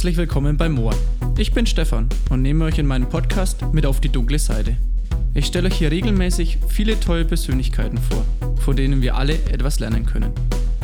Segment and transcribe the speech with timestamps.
[0.00, 0.94] herzlich willkommen bei Moor.
[1.36, 4.78] Ich bin Stefan und nehme euch in meinen Podcast mit auf die dunkle Seite.
[5.34, 8.24] Ich stelle euch hier regelmäßig viele tolle Persönlichkeiten vor,
[8.64, 10.32] von denen wir alle etwas lernen können.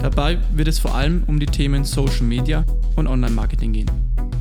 [0.02, 2.66] Dabei wird es vor allem um die Themen Social Media
[2.96, 3.90] und Online-Marketing gehen.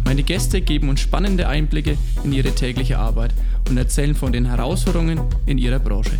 [0.03, 3.33] Meine Gäste geben uns spannende Einblicke in ihre tägliche Arbeit
[3.69, 6.19] und erzählen von den Herausforderungen in ihrer Branche.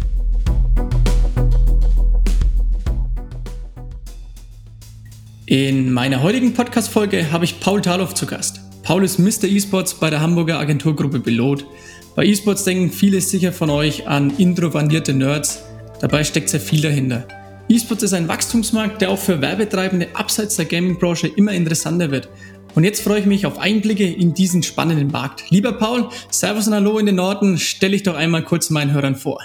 [5.47, 8.61] In meiner heutigen Podcast-Folge habe ich Paul Taloff zu Gast.
[8.81, 9.43] Paul ist Mr.
[9.43, 11.67] Esports bei der Hamburger Agenturgruppe Pilot.
[12.15, 15.61] Bei Esports denken viele sicher von euch an introvandierte Nerds.
[16.01, 17.27] Dabei steckt sehr viel dahinter.
[17.69, 22.27] Esports ist ein Wachstumsmarkt, der auch für Werbetreibende abseits der Gaming-Branche immer interessanter wird.
[22.73, 25.51] Und jetzt freue ich mich auf Einblicke in diesen spannenden Markt.
[25.51, 29.15] Lieber Paul, Servus und Hallo in den Norden, stell dich doch einmal kurz meinen Hörern
[29.15, 29.39] vor.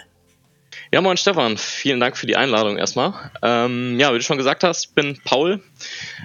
[0.92, 3.30] Ja, moin Stefan, vielen Dank für die Einladung erstmal.
[3.42, 5.62] Ähm, ja, wie du schon gesagt hast, ich bin Paul,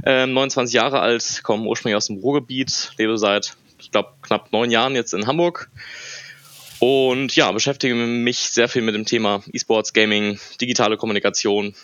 [0.04, 4.72] ähm, 29 Jahre alt, komme ursprünglich aus dem Ruhrgebiet, lebe seit, ich glaube, knapp neun
[4.72, 5.70] Jahren jetzt in Hamburg
[6.80, 11.76] und ja, beschäftige mich sehr viel mit dem Thema E-Sports, Gaming, digitale Kommunikation,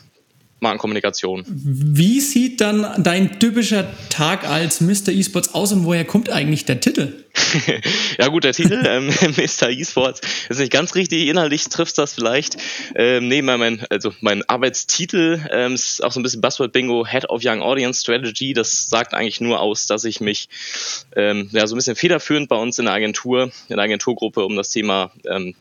[0.61, 1.43] Markenkommunikation.
[1.47, 5.09] Wie sieht dann dein typischer Tag als Mr.
[5.09, 7.25] Esports aus und woher kommt eigentlich der Titel?
[8.19, 9.69] ja gut, der Titel, ähm, Mr.
[9.69, 12.57] Esports, ist nicht ganz richtig, inhaltlich trifft das vielleicht.
[12.95, 17.41] Ähm, nee, mein, also mein Arbeitstitel ähm, ist auch so ein bisschen Buzzword-Bingo, Head of
[17.43, 18.53] Young Audience Strategy.
[18.53, 20.47] Das sagt eigentlich nur aus, dass ich mich
[21.15, 24.55] ähm, ja, so ein bisschen federführend bei uns in der Agentur, in der Agenturgruppe um
[24.55, 25.55] das Thema ähm,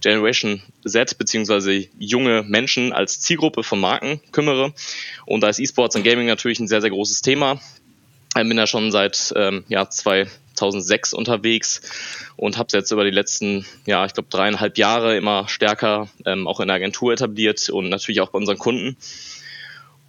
[0.00, 4.72] Generation Z beziehungsweise junge Menschen als Zielgruppe von Marken kümmere.
[5.24, 7.60] Und da ist E-Sports und Gaming natürlich ein sehr, sehr großes Thema.
[8.36, 11.80] Ich bin da schon seit ähm, ja, 2006 unterwegs
[12.36, 16.46] und habe es jetzt über die letzten, ja, ich glaube dreieinhalb Jahre immer stärker ähm,
[16.46, 18.96] auch in der Agentur etabliert und natürlich auch bei unseren Kunden.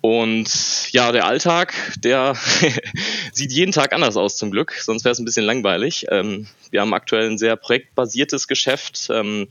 [0.02, 2.36] Und ja, der Alltag, der
[3.34, 6.06] sieht jeden Tag anders aus zum Glück, sonst wäre es ein bisschen langweilig.
[6.10, 9.10] Ähm, wir haben aktuell ein sehr projektbasiertes Geschäft.
[9.12, 9.48] Ähm,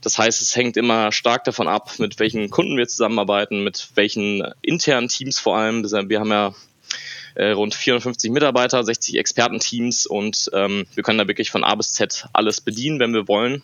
[0.00, 4.44] das heißt, es hängt immer stark davon ab, mit welchen Kunden wir zusammenarbeiten, mit welchen
[4.62, 5.84] internen Teams vor allem.
[6.08, 6.54] Wir haben ja
[7.36, 11.92] äh, rund 450 Mitarbeiter, 60 Expertenteams und ähm, wir können da wirklich von A bis
[11.92, 13.62] Z alles bedienen, wenn wir wollen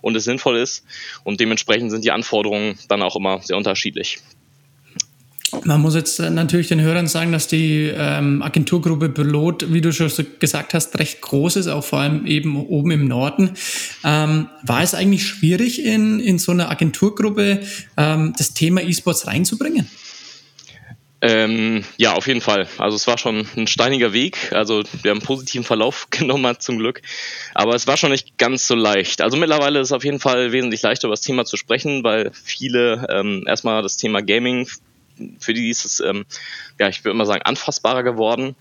[0.00, 0.84] und es sinnvoll ist.
[1.24, 4.18] Und dementsprechend sind die Anforderungen dann auch immer sehr unterschiedlich.
[5.64, 9.92] Man muss jetzt äh, natürlich den Hörern sagen, dass die ähm, Agenturgruppe Pilot, wie du
[9.92, 13.52] schon gesagt hast, recht groß ist, auch vor allem eben oben im Norden.
[14.04, 17.60] Ähm, war es eigentlich schwierig, in, in so einer Agenturgruppe
[17.96, 19.88] ähm, das Thema E-Sports reinzubringen?
[21.20, 22.68] Ähm, ja, auf jeden Fall.
[22.78, 24.52] Also es war schon ein steiniger Weg.
[24.52, 27.02] Also wir haben einen positiven Verlauf genommen, zum Glück.
[27.54, 29.20] Aber es war schon nicht ganz so leicht.
[29.20, 32.30] Also mittlerweile ist es auf jeden Fall wesentlich leichter, über das Thema zu sprechen, weil
[32.32, 34.68] viele ähm, erstmal das Thema Gaming
[35.38, 36.24] für die ist es, ähm,
[36.78, 38.56] ja, ich würde immer sagen, anfassbarer geworden.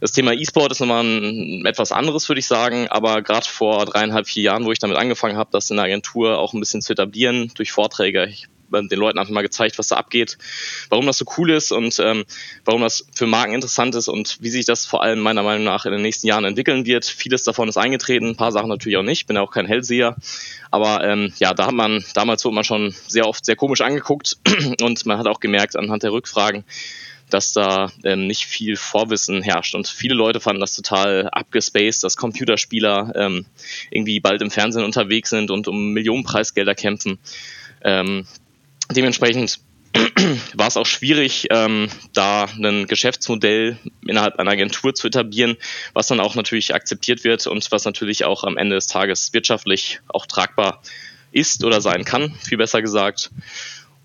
[0.00, 4.26] Das Thema E-Sport ist nochmal ein, etwas anderes, würde ich sagen, aber gerade vor dreieinhalb,
[4.26, 6.92] vier Jahren, wo ich damit angefangen habe, das in der Agentur auch ein bisschen zu
[6.92, 10.38] etablieren durch Vorträge, ich den Leuten einfach mal gezeigt, was da abgeht,
[10.88, 12.24] warum das so cool ist und ähm,
[12.64, 15.86] warum das für Marken interessant ist und wie sich das vor allem meiner Meinung nach
[15.86, 17.04] in den nächsten Jahren entwickeln wird.
[17.04, 19.20] Vieles davon ist eingetreten, ein paar Sachen natürlich auch nicht.
[19.20, 20.16] Ich bin ja auch kein Hellseher,
[20.70, 24.38] aber ähm, ja, da hat man damals wurde man schon sehr oft sehr komisch angeguckt
[24.80, 26.64] und man hat auch gemerkt anhand der Rückfragen,
[27.30, 29.74] dass da ähm, nicht viel Vorwissen herrscht.
[29.74, 33.46] Und viele Leute fanden das total abgespaced, dass Computerspieler ähm,
[33.90, 37.18] irgendwie bald im Fernsehen unterwegs sind und um Millionenpreisgelder kämpfen.
[37.82, 38.26] Ähm,
[38.90, 39.60] dementsprechend
[40.54, 45.56] war es auch schwierig, ähm, da ein Geschäftsmodell innerhalb einer Agentur zu etablieren,
[45.94, 50.00] was dann auch natürlich akzeptiert wird und was natürlich auch am Ende des Tages wirtschaftlich
[50.08, 50.82] auch tragbar
[51.32, 53.30] ist oder sein kann, viel besser gesagt.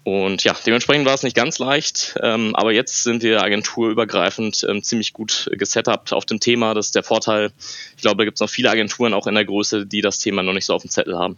[0.03, 4.83] Und ja, dementsprechend war es nicht ganz leicht, ähm, aber jetzt sind wir agenturübergreifend ähm,
[4.83, 6.73] ziemlich gut gesetupt auf dem Thema.
[6.73, 7.53] Das ist der Vorteil.
[7.95, 10.43] Ich glaube, da gibt es noch viele Agenturen auch in der Größe, die das Thema
[10.43, 11.37] noch nicht so auf dem Zettel haben.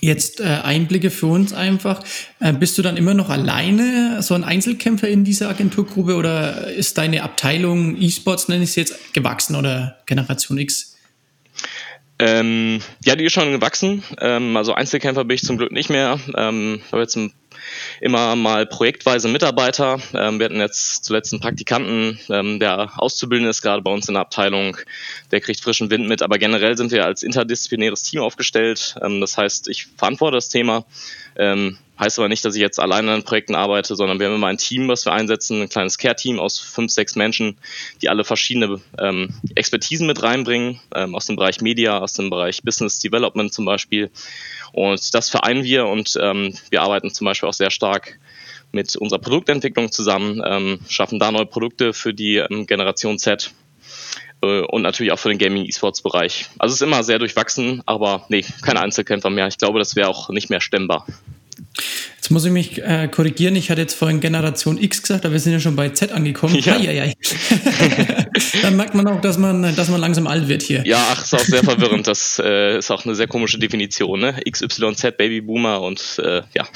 [0.00, 2.02] Jetzt äh, Einblicke für uns einfach.
[2.40, 6.96] Äh, bist du dann immer noch alleine so ein Einzelkämpfer in dieser Agenturgruppe oder ist
[6.96, 10.96] deine Abteilung E-Sports, nenne ich es jetzt, gewachsen oder Generation X?
[12.18, 14.02] Ähm, ja, die ist schon gewachsen.
[14.18, 16.18] Ähm, also Einzelkämpfer bin ich zum Glück nicht mehr.
[16.34, 17.32] Ähm, habe jetzt ein
[18.00, 19.98] immer mal projektweise Mitarbeiter.
[20.14, 24.14] Ähm, wir hatten jetzt zuletzt einen Praktikanten, ähm, der Auszubildende ist gerade bei uns in
[24.14, 24.76] der Abteilung,
[25.30, 28.96] der kriegt frischen Wind mit, aber generell sind wir als interdisziplinäres Team aufgestellt.
[29.02, 30.84] Ähm, das heißt, ich verantworte das Thema.
[31.36, 34.46] Ähm, heißt aber nicht, dass ich jetzt alleine an Projekten arbeite, sondern wir haben immer
[34.46, 37.58] ein Team, was wir einsetzen, ein kleines Care-Team aus fünf, sechs Menschen,
[38.00, 42.62] die alle verschiedene ähm, Expertisen mit reinbringen, ähm, aus dem Bereich Media, aus dem Bereich
[42.62, 44.10] Business Development zum Beispiel.
[44.72, 48.18] Und das vereinen wir und ähm, wir arbeiten zum Beispiel auch sehr stark
[48.72, 53.52] mit unserer Produktentwicklung zusammen, ähm, schaffen da neue Produkte für die ähm, Generation Z
[54.42, 56.46] äh, und natürlich auch für den Gaming-E-Sports-Bereich.
[56.58, 59.48] Also es ist immer sehr durchwachsen, aber nee, kein Einzelkämpfer mehr.
[59.48, 61.04] Ich glaube, das wäre auch nicht mehr stemmbar.
[62.16, 63.56] Jetzt muss ich mich äh, korrigieren.
[63.56, 66.54] Ich hatte jetzt vorhin Generation X gesagt, aber wir sind ja schon bei Z angekommen.
[66.56, 66.76] Ja.
[66.76, 67.14] Ai,
[68.62, 70.82] Dann merkt man auch, dass man, dass man langsam alt wird hier.
[70.86, 72.06] Ja, ach, ist auch sehr verwirrend.
[72.06, 74.40] Das äh, ist auch eine sehr komische Definition, ne?
[74.48, 76.66] XYZ Babyboomer und äh, ja.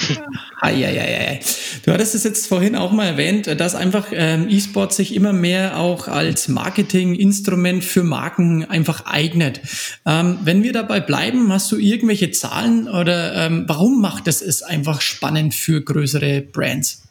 [0.60, 1.40] Ai,
[1.84, 5.78] Du hattest es jetzt vorhin auch mal erwähnt, dass einfach ähm, E-Sport sich immer mehr
[5.78, 9.60] auch als Marketinginstrument für Marken einfach eignet.
[10.06, 14.62] Ähm, wenn wir dabei bleiben, hast du irgendwelche Zahlen oder ähm, warum macht es es
[14.62, 17.03] einfach spannend für größere Brands?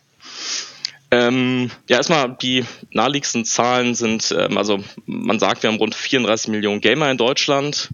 [1.14, 6.50] Ähm, ja, erstmal die naheliegendsten Zahlen sind, ähm, also man sagt, wir haben rund 34
[6.50, 7.90] Millionen Gamer in Deutschland.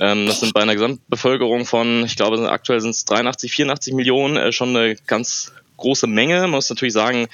[0.00, 4.38] Ähm, das sind bei einer Gesamtbevölkerung von, ich glaube, aktuell sind es 83, 84 Millionen,
[4.38, 6.40] äh, schon eine ganz große Menge.
[6.40, 7.28] Man muss natürlich sagen,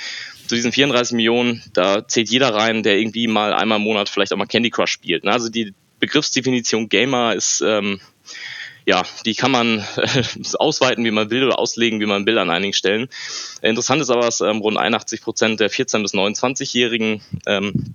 [0.49, 4.33] zu diesen 34 Millionen, da zählt jeder rein, der irgendwie mal einmal im Monat vielleicht
[4.33, 5.23] auch mal Candy Crush spielt.
[5.23, 5.31] Ne?
[5.31, 8.01] Also die Begriffsdefinition Gamer ist ähm,
[8.85, 10.25] ja, die kann man äh,
[10.59, 13.09] ausweiten, wie man will oder auslegen, wie man will an einigen Stellen.
[13.61, 17.95] Interessant ist aber, dass ähm, rund 81 Prozent der 14- bis 29-Jährigen, ähm,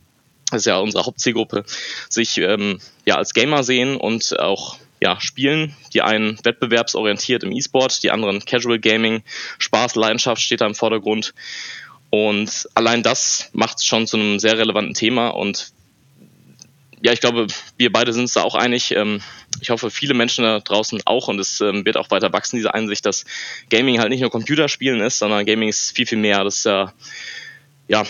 [0.49, 1.65] das ist ja unsere Hauptzielgruppe,
[2.09, 5.75] sich ähm, ja als Gamer sehen und auch ja, spielen.
[5.93, 9.23] Die einen wettbewerbsorientiert im E-Sport, die anderen Casual Gaming,
[9.59, 11.33] Spaß, Leidenschaft steht da im Vordergrund.
[12.09, 15.73] Und allein das macht es schon zu einem sehr relevanten Thema und
[17.01, 17.47] ja, ich glaube,
[17.77, 18.91] wir beide sind uns da auch einig.
[18.91, 19.21] Ähm,
[19.61, 22.73] ich hoffe, viele Menschen da draußen auch und es ähm, wird auch weiter wachsen, diese
[22.73, 23.25] Einsicht, dass
[23.69, 26.43] Gaming halt nicht nur Computerspielen ist, sondern Gaming ist viel, viel mehr.
[26.43, 26.93] Das ist ja,
[27.87, 28.03] ja,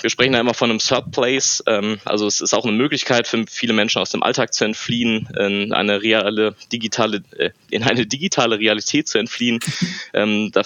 [0.00, 1.62] wir sprechen da immer von einem Third Place.
[1.66, 5.28] Ähm, also es ist auch eine Möglichkeit für viele Menschen aus dem Alltag zu entfliehen,
[5.38, 9.60] in eine reale digitale, äh, in eine digitale Realität zu entfliehen.
[10.12, 10.62] da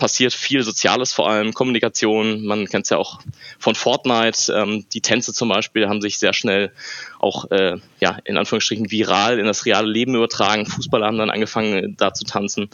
[0.00, 2.44] passiert viel Soziales, vor allem Kommunikation.
[2.44, 3.20] Man kennt es ja auch
[3.60, 4.52] von Fortnite.
[4.52, 6.72] Ähm, die Tänze zum Beispiel haben sich sehr schnell
[7.20, 10.66] auch, äh, ja, in Anführungsstrichen viral in das reale Leben übertragen.
[10.66, 12.70] Fußballer haben dann angefangen, äh, da zu tanzen.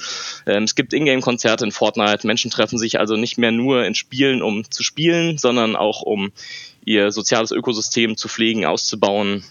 [0.46, 2.26] Ähm, es gibt Ingame-Konzerte in Fortnite.
[2.26, 6.32] Menschen treffen sich also nicht mehr nur in Spielen, um zu spielen, sondern auch um
[6.84, 9.44] ihr soziales Ökosystem zu pflegen, auszubauen,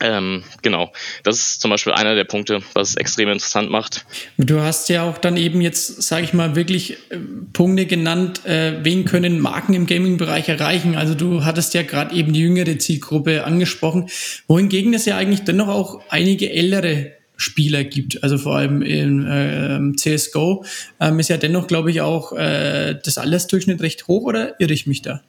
[0.00, 4.04] ähm, genau, das ist zum Beispiel einer der Punkte, was es extrem interessant macht.
[4.36, 7.18] Du hast ja auch dann eben jetzt, sage ich mal, wirklich äh,
[7.52, 10.96] Punkte genannt, äh, wen können Marken im Gaming-Bereich erreichen.
[10.96, 14.08] Also du hattest ja gerade eben die jüngere Zielgruppe angesprochen,
[14.48, 18.22] wohingegen es ja eigentlich dennoch auch einige ältere Spieler gibt.
[18.22, 20.64] Also vor allem in äh, CSGO
[21.00, 24.86] ähm, ist ja dennoch, glaube ich, auch äh, das Altersdurchschnitt recht hoch oder irre ich
[24.86, 25.22] mich da?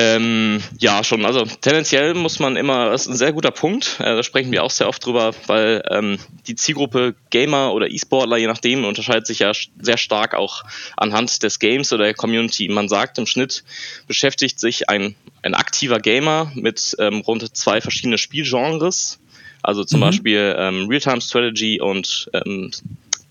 [0.00, 1.24] Ähm, ja, schon.
[1.24, 4.62] Also tendenziell muss man immer, das ist ein sehr guter Punkt, äh, da sprechen wir
[4.62, 9.40] auch sehr oft drüber, weil ähm, die Zielgruppe Gamer oder E-Sportler, je nachdem, unterscheidet sich
[9.40, 9.50] ja
[9.80, 10.62] sehr stark auch
[10.96, 12.68] anhand des Games oder der Community.
[12.68, 13.64] Man sagt, im Schnitt
[14.06, 19.18] beschäftigt sich ein, ein aktiver Gamer mit ähm, rund zwei verschiedene Spielgenres,
[19.62, 20.04] also zum mhm.
[20.04, 22.70] Beispiel ähm, Real-Time Strategy und ähm,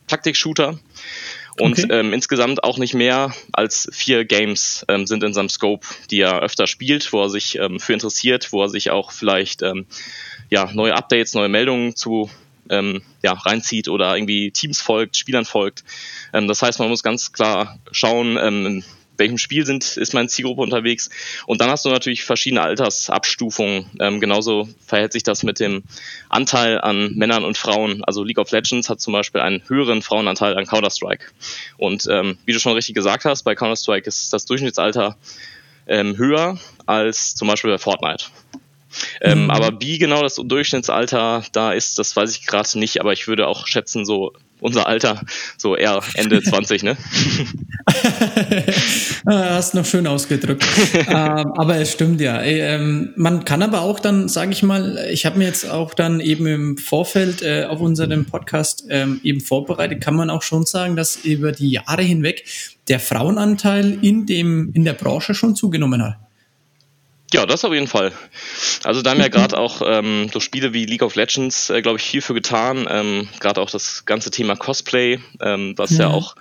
[0.07, 0.77] Taktik-Shooter.
[1.59, 1.87] Und okay.
[1.89, 6.39] ähm, insgesamt auch nicht mehr als vier Games ähm, sind in seinem Scope, die er
[6.41, 9.85] öfter spielt, wo er sich ähm, für interessiert, wo er sich auch vielleicht ähm,
[10.49, 12.29] ja, neue Updates, neue Meldungen zu
[12.69, 15.83] ähm, ja, reinzieht oder irgendwie Teams folgt, Spielern folgt.
[16.33, 18.83] Ähm, das heißt, man muss ganz klar schauen, ähm,
[19.17, 21.09] welchem Spiel sind, ist meine Zielgruppe unterwegs.
[21.45, 23.89] Und dann hast du natürlich verschiedene Altersabstufungen.
[23.99, 25.83] Ähm, genauso verhält sich das mit dem
[26.29, 28.03] Anteil an Männern und Frauen.
[28.03, 31.25] Also League of Legends hat zum Beispiel einen höheren Frauenanteil an Counter-Strike.
[31.77, 35.17] Und ähm, wie du schon richtig gesagt hast, bei Counter-Strike ist das Durchschnittsalter
[35.87, 38.25] ähm, höher als zum Beispiel bei Fortnite.
[39.21, 39.51] Ähm, mhm.
[39.51, 43.47] Aber wie genau das Durchschnittsalter da ist, das weiß ich gerade nicht, aber ich würde
[43.47, 45.21] auch schätzen, so unser Alter,
[45.57, 46.97] so eher Ende 20, ne?
[49.25, 50.65] Ah, hast noch schön ausgedrückt.
[50.93, 52.41] ähm, aber es stimmt ja.
[52.41, 56.19] Ähm, man kann aber auch dann, sage ich mal, ich habe mir jetzt auch dann
[56.19, 60.95] eben im Vorfeld äh, auf unserem Podcast ähm, eben vorbereitet, kann man auch schon sagen,
[60.95, 62.45] dass über die Jahre hinweg
[62.87, 66.26] der Frauenanteil in dem in der Branche schon zugenommen hat.
[67.33, 68.13] Ja, das auf jeden Fall.
[68.83, 71.97] Also da haben ja gerade auch ähm, so Spiele wie League of Legends, äh, glaube
[71.97, 72.87] ich, viel für getan.
[72.89, 76.07] Ähm, gerade auch das ganze Thema Cosplay, ähm, was ja.
[76.07, 76.35] ja auch,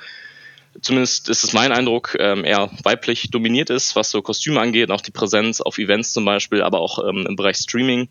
[0.81, 5.00] zumindest ist es mein Eindruck, ähm, eher weiblich dominiert ist, was so Kostüme angeht, auch
[5.00, 8.09] die Präsenz auf Events zum Beispiel, aber auch ähm, im Bereich Streaming.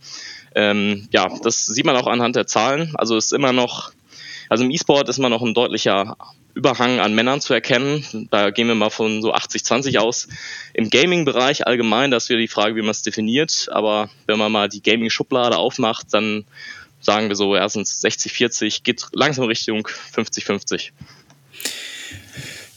[0.53, 2.91] Ähm, ja, das sieht man auch anhand der Zahlen.
[2.96, 3.94] Also ist immer noch,
[4.50, 6.17] also im E-Sport ist man noch ein deutlicher
[6.56, 8.28] Überhang an Männern zu erkennen.
[8.32, 10.28] Da gehen wir mal von so 80-20 aus.
[10.74, 13.68] Im Gaming-Bereich allgemein, das wäre die Frage, wie man es definiert.
[13.72, 16.46] Aber wenn man mal die Gaming-Schublade aufmacht, dann
[17.02, 20.92] sagen wir so, erstens 60-40, geht langsam Richtung 50-50.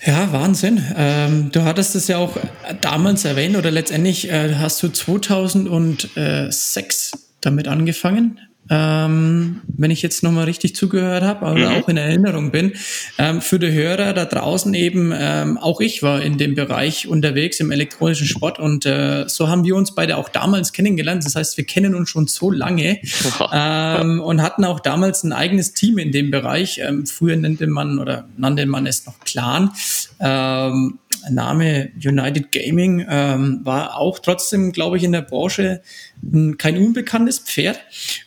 [0.04, 0.84] Ja, Wahnsinn.
[0.96, 2.36] Ähm, du hattest es ja auch
[2.80, 10.44] damals erwähnt oder letztendlich äh, hast du 2006 damit angefangen ähm, wenn ich jetzt nochmal
[10.44, 11.82] richtig zugehört habe, aber mhm.
[11.82, 12.72] auch in Erinnerung bin.
[13.18, 17.60] Ähm, für die Hörer da draußen eben, ähm, auch ich war in dem Bereich unterwegs
[17.60, 21.24] im elektronischen Sport und äh, so haben wir uns beide auch damals kennengelernt.
[21.24, 23.00] Das heißt, wir kennen uns schon so lange
[23.52, 26.80] ähm, und hatten auch damals ein eigenes Team in dem Bereich.
[26.82, 29.70] Ähm, früher nannte man oder nannte man es noch Clan.
[30.20, 30.98] Ähm,
[31.30, 35.82] Name United Gaming ähm, war auch trotzdem, glaube ich, in der Branche
[36.58, 37.80] kein unbekanntes Pferd.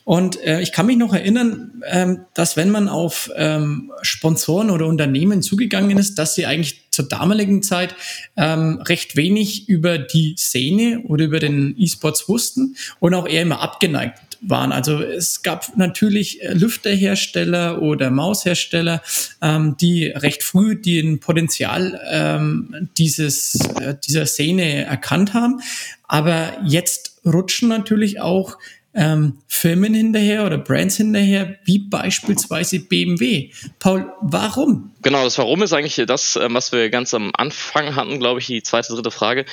[0.04, 4.86] Und äh, ich kann mich noch erinnern, ähm, dass wenn man auf ähm, Sponsoren oder
[4.86, 7.96] Unternehmen zugegangen ist, dass sie eigentlich zur damaligen Zeit
[8.36, 13.60] ähm, recht wenig über die Szene oder über den E-Sports wussten und auch eher immer
[13.60, 14.72] abgeneigt waren.
[14.72, 19.02] Also es gab natürlich äh, Lüfterhersteller oder Maushersteller,
[19.40, 25.60] ähm, die recht früh den Potenzial ähm, dieses, äh, dieser Szene erkannt haben.
[26.06, 28.58] Aber jetzt rutschen natürlich auch
[28.94, 33.50] ähm, Firmen hinterher oder Brands hinterher, wie beispielsweise BMW.
[33.78, 34.92] Paul, warum?
[35.02, 38.46] Genau, das Warum ist eigentlich das, ähm, was wir ganz am Anfang hatten, glaube ich,
[38.46, 39.46] die zweite, dritte Frage.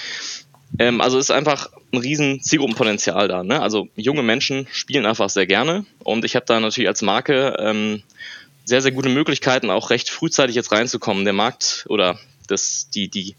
[0.78, 3.44] Ähm, also ist einfach ein riesen Zielgruppenpotenzial da.
[3.44, 3.62] Ne?
[3.62, 8.04] Also junge Menschen spielen einfach sehr gerne und ich habe da natürlich als Marke ähm,
[8.66, 11.24] sehr, sehr gute Möglichkeiten, auch recht frühzeitig jetzt reinzukommen.
[11.24, 13.36] Der Markt oder das, die, die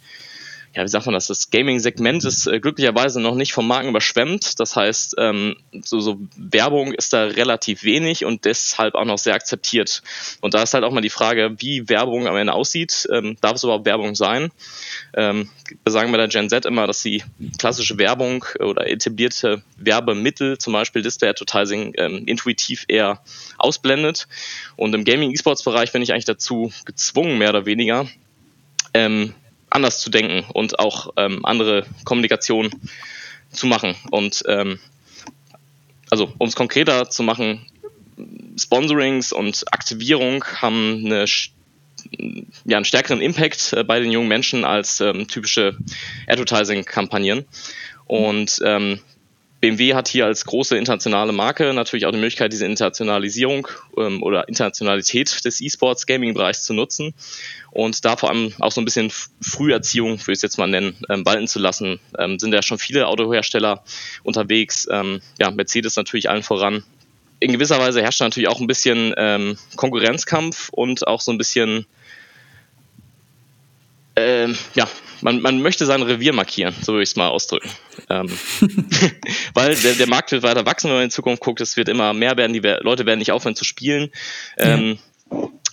[0.72, 4.60] ja, wie sagt man das, das Gaming-Segment ist äh, glücklicherweise noch nicht vom Marken überschwemmt.
[4.60, 9.34] Das heißt, ähm, so, so Werbung ist da relativ wenig und deshalb auch noch sehr
[9.34, 10.02] akzeptiert.
[10.40, 13.08] Und da ist halt auch mal die Frage, wie Werbung am Ende aussieht.
[13.12, 14.52] Ähm, darf es überhaupt Werbung sein?
[15.14, 15.50] Ähm,
[15.82, 17.24] wir sagen bei der Gen Z immer, dass die
[17.58, 23.20] klassische Werbung oder etablierte Werbemittel, zum Beispiel Display Advertising, ähm, intuitiv eher
[23.58, 24.28] ausblendet.
[24.76, 28.06] Und im Gaming-E-Sports-Bereich bin ich eigentlich dazu gezwungen, mehr oder weniger,
[28.94, 29.34] ähm,
[29.70, 32.70] anders zu denken und auch ähm, andere Kommunikation
[33.50, 33.94] zu machen.
[34.10, 34.78] Und ähm,
[36.10, 37.66] also um es konkreter zu machen,
[38.58, 41.24] Sponsorings und Aktivierung haben eine,
[42.64, 45.76] ja, einen stärkeren Impact äh, bei den jungen Menschen als ähm, typische
[46.26, 47.44] Advertising-Kampagnen.
[48.06, 49.00] Und ähm,
[49.60, 54.48] BMW hat hier als große internationale Marke natürlich auch die Möglichkeit, diese Internationalisierung ähm, oder
[54.48, 57.14] Internationalität des E-Sports Gaming-Bereichs zu nutzen
[57.70, 60.96] und da vor allem auch so ein bisschen Früherziehung, würde ich es jetzt mal nennen,
[61.10, 62.00] ähm, walten zu lassen.
[62.18, 63.84] Ähm, sind ja schon viele Autohersteller
[64.22, 66.82] unterwegs, ähm, ja, Mercedes natürlich allen voran.
[67.38, 71.86] In gewisser Weise herrscht natürlich auch ein bisschen ähm, Konkurrenzkampf und auch so ein bisschen
[74.16, 74.88] ähm, ja,
[75.22, 77.70] man, man möchte sein Revier markieren, so würde ich es mal ausdrücken.
[78.08, 78.28] Ähm,
[79.54, 82.12] weil der, der Markt wird weiter wachsen, wenn man in Zukunft guckt, es wird immer
[82.12, 84.10] mehr werden, die Leute werden nicht aufhören zu spielen.
[84.56, 84.98] Ähm.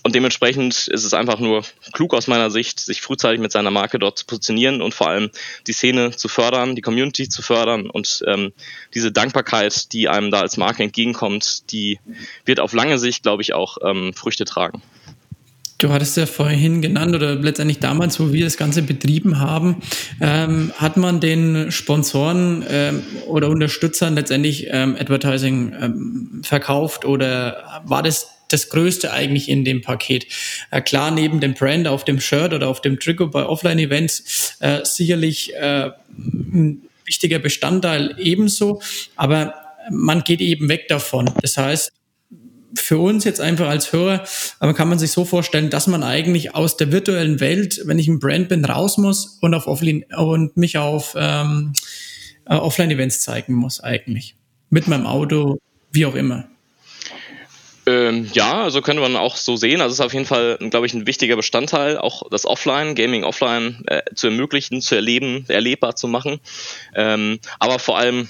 [0.04, 3.98] Und dementsprechend ist es einfach nur klug aus meiner Sicht, sich frühzeitig mit seiner Marke
[3.98, 5.30] dort zu positionieren und vor allem
[5.66, 8.52] die Szene zu fördern, die Community zu fördern und ähm,
[8.94, 11.98] diese Dankbarkeit, die einem da als Marke entgegenkommt, die
[12.44, 14.82] wird auf lange Sicht, glaube ich, auch ähm, Früchte tragen.
[15.78, 19.76] Du hattest ja vorhin genannt oder letztendlich damals, wo wir das Ganze betrieben haben,
[20.20, 28.02] ähm, hat man den Sponsoren ähm, oder Unterstützern letztendlich ähm, Advertising ähm, verkauft oder war
[28.02, 30.26] das das Größte eigentlich in dem Paket?
[30.72, 34.80] Äh, klar, neben dem Brand auf dem Shirt oder auf dem Trikot bei Offline-Events äh,
[34.84, 38.82] sicherlich äh, ein wichtiger Bestandteil ebenso,
[39.14, 39.54] aber
[39.90, 41.30] man geht eben weg davon.
[41.40, 41.92] Das heißt,
[42.74, 44.24] für uns jetzt einfach als Hörer,
[44.58, 48.08] aber kann man sich so vorstellen, dass man eigentlich aus der virtuellen Welt, wenn ich
[48.08, 51.72] ein Brand bin, raus muss und auf Offline und mich auf ähm,
[52.46, 54.36] äh, Offline-Events zeigen muss eigentlich.
[54.70, 55.58] Mit meinem Auto,
[55.92, 56.48] wie auch immer.
[57.86, 59.80] Ähm, ja, also könnte man auch so sehen.
[59.80, 63.24] Also es ist auf jeden Fall, glaube ich, ein wichtiger Bestandteil, auch das Offline, Gaming
[63.24, 66.40] Offline äh, zu ermöglichen, zu erleben, erlebbar zu machen.
[66.94, 68.28] Ähm, aber vor allem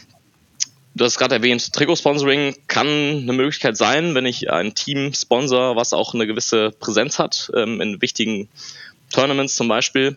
[0.98, 5.92] Du hast gerade erwähnt, Trikotsponsoring kann eine Möglichkeit sein, wenn ich ein Team sponsor, was
[5.92, 8.48] auch eine gewisse Präsenz hat, ähm, in wichtigen
[9.12, 10.16] Tournaments zum Beispiel.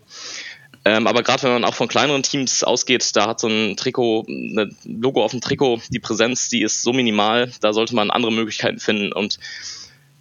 [0.83, 4.25] Ähm, aber gerade wenn man auch von kleineren Teams ausgeht, da hat so ein Trikot,
[4.27, 8.31] ein Logo auf dem Trikot, die Präsenz, die ist so minimal, da sollte man andere
[8.31, 9.13] Möglichkeiten finden.
[9.13, 9.37] Und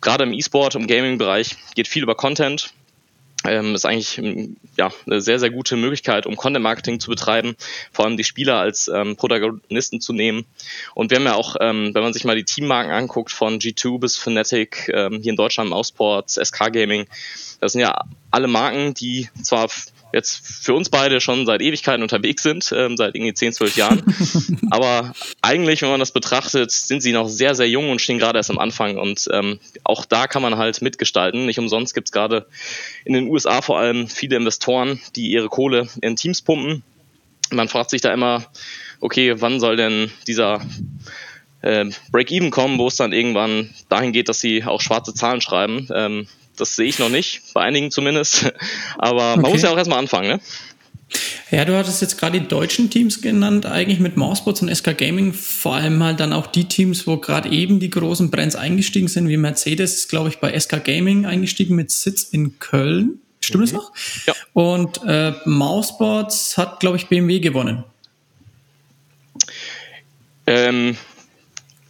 [0.03, 2.75] gerade im E-Sport, im Gaming-Bereich geht viel über Content
[3.47, 7.57] ähm, ist eigentlich ähm, ja, eine sehr, sehr gute Möglichkeit, um Content-Marketing zu betreiben,
[7.93, 10.45] vor allem die Spieler als ähm, Protagonisten zu nehmen.
[10.95, 13.99] Und wir haben ja auch, ähm, wenn man sich mal die Teammarken anguckt, von G2
[13.99, 17.07] bis Fnatic, ähm, hier in Deutschland Ausport, SK Gaming,
[17.61, 19.69] das sind ja alle Marken, die zwar
[20.13, 24.03] jetzt für uns beide schon seit Ewigkeiten unterwegs sind, ähm, seit irgendwie 10, 12 Jahren.
[24.71, 25.13] Aber
[25.43, 28.51] eigentlich, wenn man das betrachtet, sind sie noch sehr, sehr jung und stehen gerade erst
[28.51, 28.99] am Anfang.
[28.99, 31.47] Und ähm, auch da kann man halt mitgestalten.
[31.47, 32.47] Nicht umsonst gibt es gerade
[33.05, 36.83] in den USA vor allem viele Investoren, die ihre Kohle in Teams pumpen.
[37.51, 38.45] Man fragt sich da immer,
[39.01, 40.61] okay, wann soll denn dieser
[41.63, 45.89] äh, Break-Even kommen, wo es dann irgendwann dahin geht, dass sie auch schwarze Zahlen schreiben.
[45.93, 46.27] Ähm,
[46.61, 48.53] das sehe ich noch nicht, bei einigen zumindest.
[48.99, 50.41] Aber man muss ja auch erstmal anfangen, ne?
[51.51, 55.33] Ja, du hattest jetzt gerade die deutschen Teams genannt, eigentlich mit Mousebots und SK Gaming,
[55.33, 59.29] vor allem halt dann auch die Teams, wo gerade eben die großen Brands eingestiegen sind,
[59.29, 63.21] wie Mercedes ist, glaube ich, bei SK Gaming eingestiegen mit Sitz in Köln.
[63.41, 63.79] Stimmt es mhm.
[63.79, 63.93] noch?
[64.27, 64.35] Ja.
[64.53, 67.83] Und äh, Mousebots hat, glaube ich, BMW gewonnen.
[70.47, 70.97] Ähm,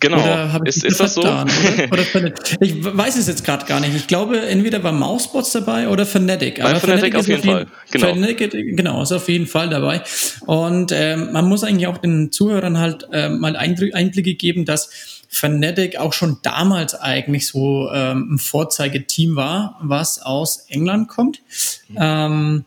[0.01, 0.19] Genau.
[0.19, 1.21] Oder ist, ist das so?
[1.21, 1.45] Oder?
[1.93, 3.95] Oder ich weiß es jetzt gerade gar nicht.
[3.95, 6.57] Ich glaube, entweder war Mousebots dabei oder Fnatic.
[6.57, 7.67] Bei Aber Fnatic, Fnatic auf jeden Fall.
[7.91, 8.15] Genau.
[8.15, 10.03] Fnatic, genau, ist auf jeden Fall dabei.
[10.47, 14.91] Und ähm, man muss eigentlich auch den Zuhörern halt ähm, mal Einblicke geben, dass
[15.29, 21.41] Fnatic auch schon damals eigentlich so ähm, ein Vorzeigeteam war, was aus England kommt.
[21.89, 21.97] Mhm.
[22.01, 22.65] Ähm,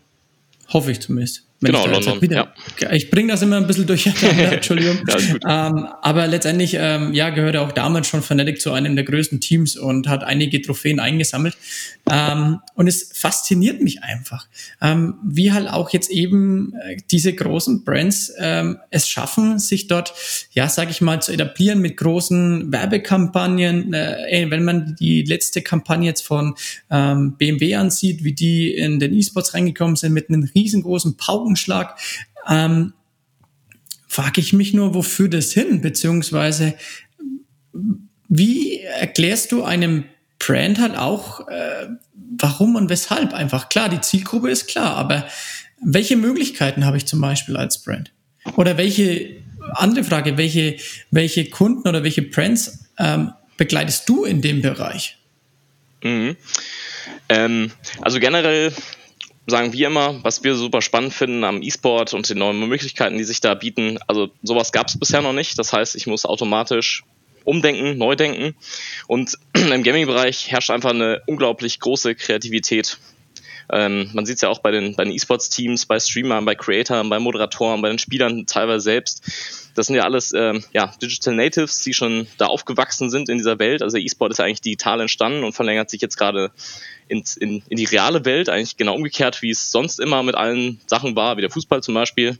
[0.71, 2.21] hoffe ich zumindest genau, London.
[2.21, 2.91] Wieder, ja.
[2.91, 4.99] Ich bringe das immer ein bisschen durcheinander, Entschuldigung.
[5.07, 9.39] ja, ähm, aber letztendlich, ähm, ja, gehörte auch damals schon Fnatic zu einem der größten
[9.39, 11.55] Teams und hat einige Trophäen eingesammelt.
[12.11, 14.47] Ähm, und es fasziniert mich einfach,
[14.81, 20.13] ähm, wie halt auch jetzt eben äh, diese großen Brands ähm, es schaffen, sich dort,
[20.51, 23.93] ja, sage ich mal, zu etablieren mit großen Werbekampagnen.
[23.93, 26.55] Äh, wenn man die letzte Kampagne jetzt von
[26.89, 31.97] ähm, BMW ansieht, wie die in den E-Sports reingekommen sind mit einem riesengroßen Pauken Paukenschlag.
[32.47, 32.93] Ähm,
[34.07, 35.81] frage ich mich nur, wofür das hin?
[35.81, 36.75] Beziehungsweise,
[38.27, 40.05] wie erklärst du einem
[40.39, 41.87] Brand halt auch, äh,
[42.37, 43.69] warum und weshalb einfach?
[43.69, 45.25] Klar, die Zielgruppe ist klar, aber
[45.81, 48.11] welche Möglichkeiten habe ich zum Beispiel als Brand?
[48.57, 49.37] Oder welche,
[49.75, 50.77] andere Frage, welche,
[51.11, 55.17] welche Kunden oder welche Brands ähm, begleitest du in dem Bereich?
[56.03, 56.35] Mhm.
[57.29, 58.73] Ähm, also generell
[59.47, 63.23] sagen wir immer, was wir super spannend finden am E-Sport und den neuen Möglichkeiten, die
[63.23, 63.99] sich da bieten.
[64.07, 65.59] Also sowas gab es bisher noch nicht.
[65.59, 67.03] Das heißt, ich muss automatisch
[67.43, 68.55] umdenken, neu denken.
[69.07, 72.97] Und im Gaming-Bereich herrscht einfach eine unglaublich große Kreativität.
[73.71, 77.09] Ähm, man sieht es ja auch bei den, bei den E-Sports-Teams, bei Streamern, bei Creatoren,
[77.09, 79.62] bei Moderatoren, bei den Spielern teilweise selbst.
[79.75, 83.59] Das sind ja alles ähm, ja, Digital Natives, die schon da aufgewachsen sind in dieser
[83.59, 83.81] Welt.
[83.81, 86.51] Also E-Sport ist ja eigentlich digital entstanden und verlängert sich jetzt gerade
[87.07, 90.79] in, in, in die reale Welt, eigentlich genau umgekehrt, wie es sonst immer mit allen
[90.87, 92.37] Sachen war, wie der Fußball zum Beispiel.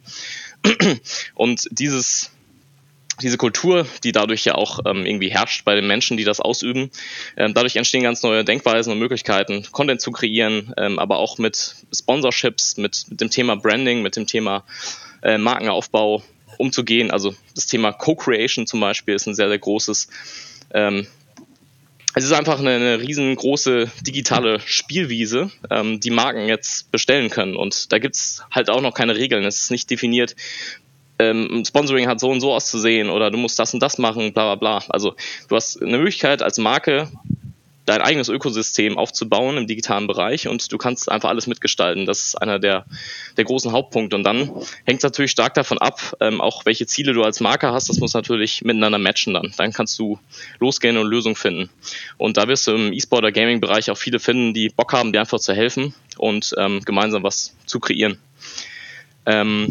[1.35, 2.31] Und dieses,
[3.21, 6.89] diese Kultur, die dadurch ja auch ähm, irgendwie herrscht bei den Menschen, die das ausüben,
[7.37, 11.75] ähm, dadurch entstehen ganz neue Denkweisen und Möglichkeiten, Content zu kreieren, ähm, aber auch mit
[11.93, 14.63] Sponsorships, mit, mit dem Thema Branding, mit dem Thema
[15.21, 16.23] äh, Markenaufbau
[16.57, 17.11] umzugehen.
[17.11, 20.07] Also das Thema Co-Creation zum Beispiel ist ein sehr, sehr großes.
[20.73, 21.07] Ähm,
[22.15, 27.55] es ist einfach eine, eine riesengroße digitale Spielwiese, ähm, die Marken jetzt bestellen können.
[27.55, 29.43] Und da gibt's halt auch noch keine Regeln.
[29.45, 30.35] Es ist nicht definiert,
[31.19, 34.55] ähm, Sponsoring hat so und so auszusehen oder du musst das und das machen, bla
[34.55, 34.83] bla bla.
[34.89, 35.15] Also
[35.47, 37.11] du hast eine Möglichkeit als Marke
[37.85, 42.05] dein eigenes Ökosystem aufzubauen im digitalen Bereich und du kannst einfach alles mitgestalten.
[42.05, 42.85] Das ist einer der,
[43.35, 44.15] der großen Hauptpunkte.
[44.15, 44.51] Und dann
[44.85, 47.89] hängt es natürlich stark davon ab, ähm, auch welche Ziele du als Marke hast.
[47.89, 49.53] Das muss natürlich miteinander matchen dann.
[49.57, 50.19] Dann kannst du
[50.59, 51.69] losgehen und Lösungen finden.
[52.17, 55.19] Und da wirst du im E-Sport oder Gaming-Bereich auch viele finden, die Bock haben, dir
[55.19, 58.17] einfach zu helfen und ähm, gemeinsam was zu kreieren.
[59.25, 59.67] Ähm,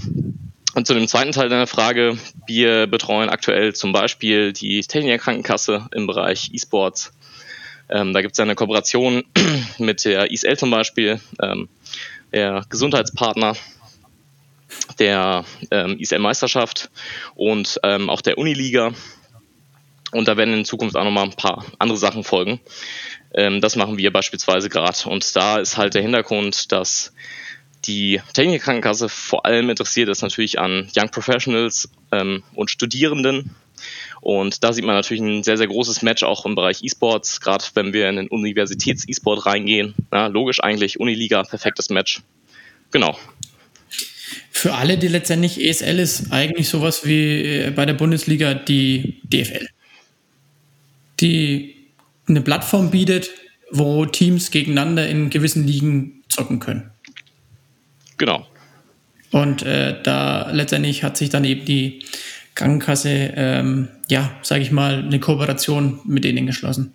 [0.74, 5.88] und zu dem zweiten Teil deiner Frage, wir betreuen aktuell zum Beispiel die Techniker Krankenkasse
[5.94, 7.12] im Bereich E-Sports
[7.92, 9.22] ähm, da gibt es eine Kooperation
[9.78, 11.68] mit der ISL zum Beispiel, ähm,
[12.32, 13.54] der Gesundheitspartner
[14.98, 16.90] der ähm, ISL-Meisterschaft
[17.34, 18.92] und ähm, auch der Uniliga.
[20.12, 22.60] Und da werden in Zukunft auch nochmal ein paar andere Sachen folgen.
[23.34, 25.08] Ähm, das machen wir beispielsweise gerade.
[25.08, 27.12] Und da ist halt der Hintergrund, dass
[27.84, 33.54] die Technikerkrankenkasse vor allem interessiert ist natürlich an Young Professionals ähm, und Studierenden
[34.20, 37.64] und da sieht man natürlich ein sehr, sehr großes Match auch im Bereich E-Sports, gerade
[37.74, 39.94] wenn wir in den Universitäts-E-Sport reingehen.
[40.12, 42.22] Ja, logisch eigentlich, Uniliga, perfektes Match.
[42.92, 43.18] Genau.
[44.50, 49.66] Für alle, die letztendlich ESL ist eigentlich sowas wie äh, bei der Bundesliga die DFL.
[51.20, 51.74] Die
[52.28, 53.30] eine Plattform bietet,
[53.70, 56.90] wo Teams gegeneinander in gewissen Ligen zocken können.
[58.18, 58.46] Genau.
[59.32, 62.04] Und äh, da letztendlich hat sich dann eben die
[62.54, 66.94] Krankenkasse, ähm, ja, sage ich mal, eine Kooperation mit denen geschlossen.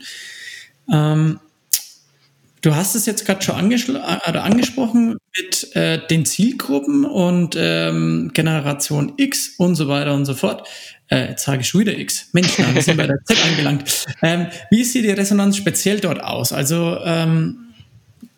[0.92, 1.40] Ähm,
[2.62, 9.14] Du hast es jetzt gerade schon äh, angesprochen mit äh, den Zielgruppen und ähm, Generation
[9.16, 10.68] X und so weiter und so fort.
[11.08, 12.30] Äh, jetzt sage ich schon wieder X.
[12.34, 14.06] Mensch, wir sind bei der Z angelangt.
[14.24, 16.52] Ähm, wie sieht die Resonanz speziell dort aus?
[16.52, 17.60] Also ähm,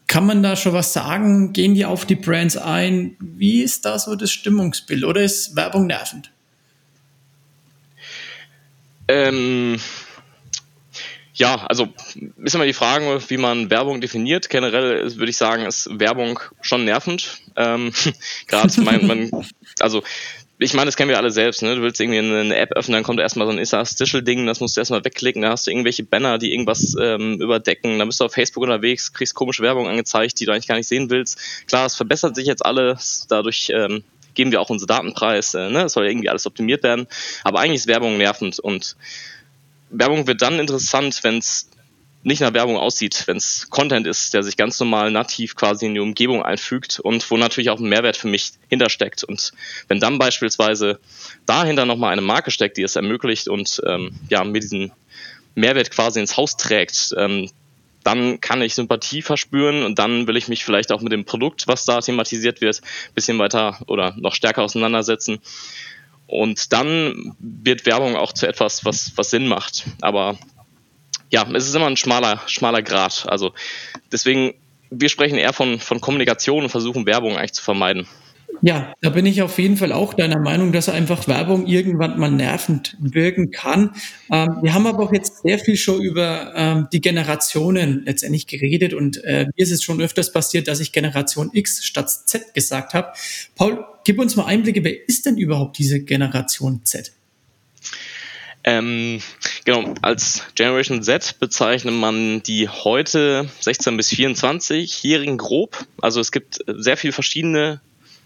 [0.08, 1.54] kann man da schon was sagen?
[1.54, 3.16] Gehen die auf die Brands ein?
[3.20, 6.32] Wie ist da so das Stimmungsbild oder ist Werbung nervend?
[9.10, 9.80] Ähm,
[11.34, 11.88] ja, also
[12.44, 14.50] ist immer die Frage, wie man Werbung definiert.
[14.50, 17.40] Generell würde ich sagen, ist Werbung schon nervend.
[17.56, 17.92] Ähm,
[18.48, 19.32] Gerade mein, man,
[19.80, 20.04] also
[20.60, 21.76] ich meine, das kennen wir alle selbst, ne?
[21.76, 24.82] Du willst irgendwie eine App öffnen, dann kommt erstmal so ein Interstitial-Ding, das musst du
[24.82, 28.34] erstmal wegklicken, da hast du irgendwelche Banner, die irgendwas ähm, überdecken, dann bist du auf
[28.34, 31.40] Facebook unterwegs, kriegst komische Werbung angezeigt, die du eigentlich gar nicht sehen willst.
[31.68, 34.04] Klar, es verbessert sich jetzt alles, dadurch ähm,
[34.40, 35.84] geben wir auch unsere Datenpreis, äh, ne?
[35.84, 37.08] Es soll irgendwie alles optimiert werden,
[37.44, 38.96] aber eigentlich ist Werbung nervend und
[39.90, 41.70] Werbung wird dann interessant, wenn es
[42.24, 45.94] nicht nach Werbung aussieht, wenn es Content ist, der sich ganz normal nativ quasi in
[45.94, 49.26] die Umgebung einfügt und wo natürlich auch ein Mehrwert für mich hintersteckt.
[49.26, 49.52] Und
[49.90, 51.02] wenn dann beispielsweise
[51.46, 54.94] dahinter nochmal eine Marke steckt, die es ermöglicht und ähm, ja, mir diesen
[55.56, 57.50] Mehrwert quasi ins Haus trägt, ähm,
[58.04, 61.68] dann kann ich Sympathie verspüren und dann will ich mich vielleicht auch mit dem Produkt,
[61.68, 62.82] was da thematisiert wird,
[63.14, 65.40] bisschen weiter oder noch stärker auseinandersetzen.
[66.28, 69.86] Und dann wird Werbung auch zu etwas, was, was Sinn macht.
[70.02, 70.38] Aber
[71.32, 73.26] ja, es ist immer ein schmaler, schmaler Grad.
[73.28, 73.54] Also
[74.12, 74.54] deswegen,
[74.92, 78.08] wir sprechen eher von, von Kommunikation und versuchen Werbung eigentlich zu vermeiden.
[78.62, 82.30] Ja, da bin ich auf jeden Fall auch deiner Meinung, dass einfach Werbung irgendwann mal
[82.30, 83.92] nervend wirken kann.
[84.32, 88.94] Ähm, wir haben aber auch jetzt sehr viel schon über ähm, die Generationen letztendlich geredet
[88.94, 92.94] und äh, mir ist es schon öfters passiert, dass ich Generation X statt Z gesagt
[92.94, 93.14] habe.
[93.56, 97.14] Paul, gib uns mal Einblicke, wer ist denn überhaupt diese Generation Z?
[98.66, 99.22] Ähm,
[99.64, 105.86] genau, als Generation Z bezeichnet man die heute 16 bis 24-Jährigen grob.
[106.02, 107.80] Also es gibt sehr viele verschiedene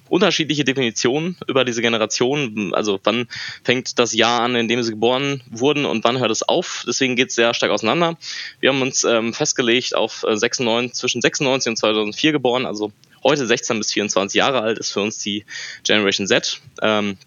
[0.10, 2.74] unterschiedliche Definitionen über diese Generation.
[2.74, 3.28] Also wann
[3.64, 6.84] fängt das Jahr an, in dem sie geboren wurden und wann hört es auf.
[6.88, 8.18] Deswegen geht es sehr stark auseinander.
[8.60, 12.92] Wir haben uns ähm, festgelegt auf 96, äh, zwischen 96 und 2004 geboren, also
[13.24, 15.46] heute 16 bis 24 Jahre alt ist für uns die
[15.84, 16.62] Generation Z.
[16.82, 17.18] Ähm,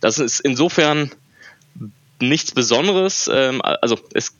[0.00, 1.10] das ist insofern
[2.20, 3.28] nichts Besonderes.
[3.32, 4.34] Ähm, also es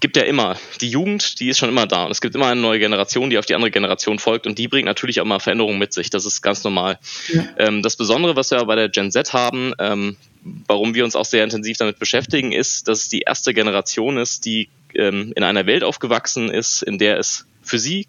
[0.00, 2.60] gibt ja immer die Jugend, die ist schon immer da und es gibt immer eine
[2.60, 5.78] neue Generation, die auf die andere Generation folgt und die bringt natürlich auch mal Veränderungen
[5.78, 6.10] mit sich.
[6.10, 6.98] Das ist ganz normal.
[7.28, 7.44] Ja.
[7.58, 10.16] Ähm, das Besondere, was wir bei der Gen Z haben, ähm,
[10.66, 14.44] warum wir uns auch sehr intensiv damit beschäftigen, ist, dass es die erste Generation ist,
[14.44, 18.06] die ähm, in einer Welt aufgewachsen ist, in der es für sie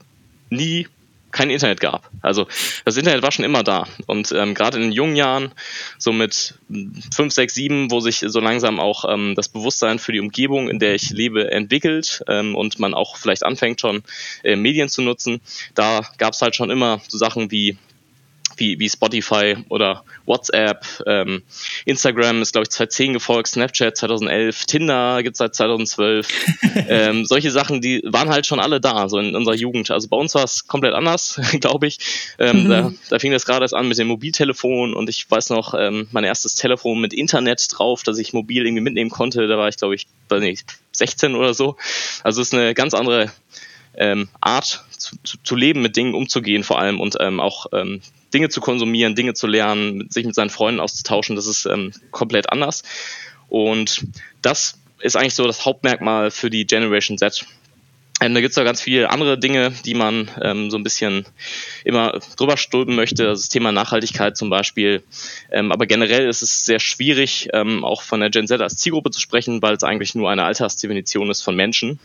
[0.49, 0.87] nie
[1.31, 2.09] kein Internet gab.
[2.21, 2.47] Also
[2.85, 3.85] das Internet war schon immer da.
[4.07, 5.51] Und ähm, gerade in den jungen Jahren,
[5.97, 6.55] so mit
[7.13, 10.79] fünf, sechs, sieben, wo sich so langsam auch ähm, das Bewusstsein für die Umgebung, in
[10.79, 14.03] der ich lebe, entwickelt ähm, und man auch vielleicht anfängt schon
[14.43, 15.41] äh, Medien zu nutzen,
[15.75, 17.77] da gab es halt schon immer so Sachen wie
[18.59, 20.85] wie, wie Spotify oder WhatsApp.
[21.05, 21.43] Ähm,
[21.85, 26.27] Instagram ist, glaube ich, 2010 gefolgt, Snapchat 2011, Tinder gibt es seit 2012.
[26.87, 29.91] ähm, solche Sachen, die waren halt schon alle da, so in unserer Jugend.
[29.91, 31.99] Also bei uns war es komplett anders, glaube ich.
[32.37, 32.69] Ähm, mhm.
[32.69, 36.07] da, da fing das gerade erst an mit dem Mobiltelefon und ich weiß noch, ähm,
[36.11, 39.47] mein erstes Telefon mit Internet drauf, dass ich mobil irgendwie mitnehmen konnte.
[39.47, 41.77] Da war ich, glaube ich, weiß nicht, 16 oder so.
[42.23, 43.31] Also es ist eine ganz andere
[43.95, 48.01] ähm, Art zu, zu, leben, mit Dingen umzugehen vor allem und ähm, auch ähm,
[48.33, 52.51] Dinge zu konsumieren, Dinge zu lernen, sich mit seinen Freunden auszutauschen, das ist ähm, komplett
[52.51, 52.83] anders.
[53.47, 54.05] Und
[54.41, 57.45] das ist eigentlich so das Hauptmerkmal für die Generation Z.
[58.21, 61.25] Ähm, da gibt es ja ganz viele andere Dinge, die man ähm, so ein bisschen
[61.85, 63.27] immer drüber stülpen möchte.
[63.27, 65.03] Also das Thema Nachhaltigkeit zum Beispiel.
[65.51, 69.11] Ähm, aber generell ist es sehr schwierig, ähm, auch von der Gen Z als Zielgruppe
[69.11, 71.99] zu sprechen, weil es eigentlich nur eine Altersdefinition ist von Menschen.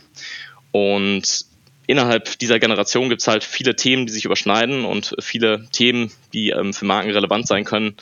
[0.71, 1.45] Und
[1.87, 6.49] innerhalb dieser Generation gibt es halt viele Themen, die sich überschneiden und viele Themen, die
[6.49, 7.95] ähm, für Marken relevant sein können,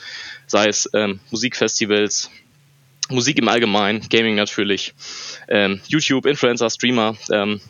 [0.46, 2.30] sei es ähm, Musikfestivals,
[3.10, 4.94] Musik im Allgemeinen, Gaming natürlich,
[5.48, 7.16] ähm, YouTube, Influencer, Streamer.
[7.30, 7.60] Ähm,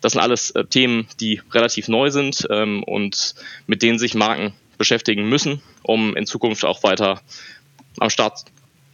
[0.00, 3.34] das sind alles äh, Themen, die relativ neu sind ähm, und
[3.66, 7.20] mit denen sich Marken beschäftigen müssen, um in Zukunft auch weiter
[7.98, 8.44] am Start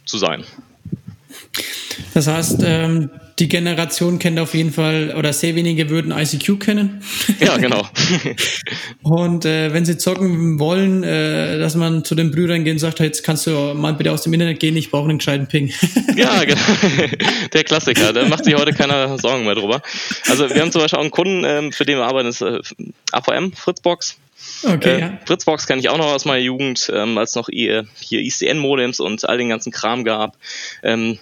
[0.05, 0.43] zu sein.
[2.13, 7.01] Das heißt, ähm, die Generation kennt auf jeden Fall, oder sehr wenige würden ICQ kennen.
[7.39, 7.85] Ja, genau.
[9.03, 13.01] und äh, wenn sie zocken wollen, äh, dass man zu den Brüdern geht und sagt,
[13.01, 15.73] jetzt kannst du mal bitte aus dem Internet gehen, ich brauche einen gescheiten Ping.
[16.15, 16.61] ja, genau.
[17.53, 19.81] Der Klassiker, da macht sich heute keiner Sorgen mehr drüber.
[20.29, 22.73] Also wir haben zum Beispiel auch einen Kunden, ähm, für den wir arbeiten, das ist
[22.79, 24.17] äh, AVM, Fritzbox.
[24.63, 25.19] Okay, äh, ja.
[25.25, 29.37] Fritzbox kenne ich auch noch aus meiner Jugend, ähm, als noch hier ICN-Modems und all
[29.37, 30.37] den ganzen Kram gab.
[30.83, 31.19] Ähm,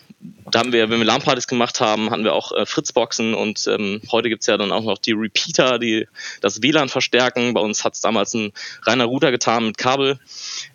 [0.50, 4.02] da haben wir, wenn wir LAN-Partys gemacht haben, hatten wir auch äh, Fritzboxen und ähm,
[4.12, 6.08] heute gibt's ja dann auch noch die Repeater, die
[6.42, 7.54] das WLAN verstärken.
[7.54, 10.20] Bei uns hat's damals ein reiner Router getan mit Kabel.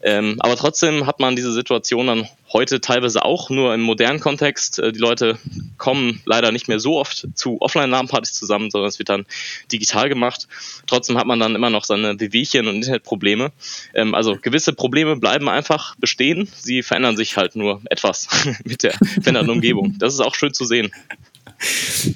[0.03, 4.79] Ähm, aber trotzdem hat man diese Situation dann heute teilweise auch, nur im modernen Kontext.
[4.79, 5.39] Äh, die Leute
[5.77, 9.27] kommen leider nicht mehr so oft zu Offline-LAN-Partys zusammen, sondern es wird dann
[9.73, 10.49] digital gemacht.
[10.87, 13.53] Trotzdem hat man dann immer noch seine Wehwehchen und Internetprobleme.
[13.95, 16.49] Ähm, also gewisse Probleme bleiben einfach bestehen.
[16.55, 18.29] Sie verändern sich halt nur etwas
[18.65, 19.97] mit der veränderten Umgebung.
[19.99, 20.93] Das ist auch schön zu sehen.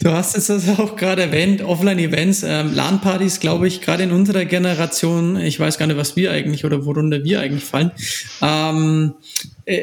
[0.01, 5.37] Du hast es auch gerade erwähnt, Offline-Events, ähm, LAN-Partys, glaube ich, gerade in unserer Generation,
[5.37, 7.93] ich weiß gar nicht, was wir eigentlich oder worunter wir eigentlich fallen,
[8.41, 9.15] ähm,
[9.65, 9.83] äh,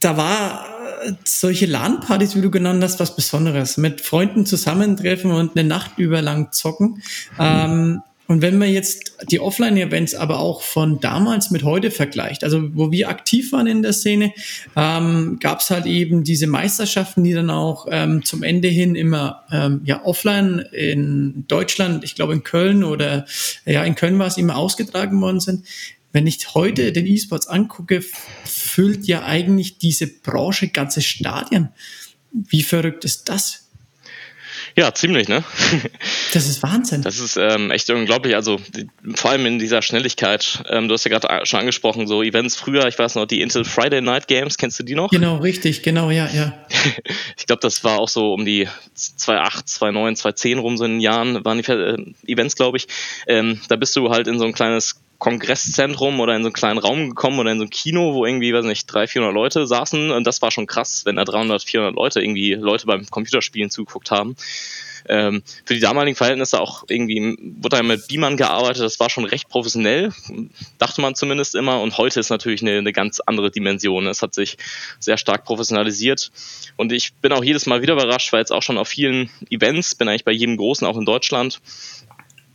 [0.00, 0.66] da war
[1.04, 3.76] äh, solche LAN-Partys, wie du genannt hast, was Besonderes.
[3.76, 7.02] Mit Freunden zusammentreffen und eine Nacht über lang zocken.
[7.38, 12.74] Ähm, und wenn man jetzt die Offline-Events aber auch von damals mit heute vergleicht, also
[12.74, 14.32] wo wir aktiv waren in der Szene,
[14.74, 19.44] ähm, gab es halt eben diese Meisterschaften, die dann auch ähm, zum Ende hin immer
[19.52, 23.26] ähm, ja offline in Deutschland, ich glaube in Köln oder
[23.66, 25.66] ja in Köln war es immer ausgetragen worden sind
[26.14, 28.02] wenn ich heute den E-Sports angucke,
[28.44, 31.70] füllt ja eigentlich diese Branche ganze Stadien.
[32.32, 33.61] Wie verrückt ist das?
[34.76, 35.44] Ja, ziemlich, ne?
[36.32, 37.02] Das ist Wahnsinn.
[37.02, 38.34] Das ist ähm, echt unglaublich.
[38.34, 40.62] Also die, vor allem in dieser Schnelligkeit.
[40.70, 43.64] Ähm, du hast ja gerade schon angesprochen, so Events früher, ich weiß noch, die Intel
[43.64, 45.10] Friday Night Games, kennst du die noch?
[45.10, 46.54] Genau, richtig, genau, ja, ja.
[47.36, 51.00] ich glaube, das war auch so um die 2008, 2009, 2010 rum, so in den
[51.00, 52.88] Jahren waren die äh, Events, glaube ich.
[53.26, 56.78] Ähm, da bist du halt in so ein kleines Kongresszentrum oder in so einen kleinen
[56.78, 60.10] Raum gekommen oder in so ein Kino, wo irgendwie, weiß nicht, 300, 400 Leute saßen.
[60.10, 64.10] Und das war schon krass, wenn da 300, 400 Leute irgendwie Leute beim Computerspielen zugeguckt
[64.10, 64.34] haben.
[65.08, 69.24] Ähm, für die damaligen Verhältnisse auch irgendwie wurde da mit Beamern gearbeitet, das war schon
[69.24, 70.12] recht professionell,
[70.78, 71.80] dachte man zumindest immer.
[71.80, 74.08] Und heute ist natürlich eine, eine ganz andere Dimension.
[74.08, 74.58] Es hat sich
[74.98, 76.32] sehr stark professionalisiert.
[76.76, 79.94] Und ich bin auch jedes Mal wieder überrascht, weil jetzt auch schon auf vielen Events,
[79.94, 81.60] bin eigentlich bei jedem großen, auch in Deutschland,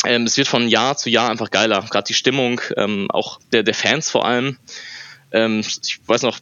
[0.05, 1.85] ähm, es wird von Jahr zu Jahr einfach geiler.
[1.89, 4.57] Gerade die Stimmung, ähm, auch der, der Fans vor allem.
[5.31, 6.39] Ähm, ich weiß noch,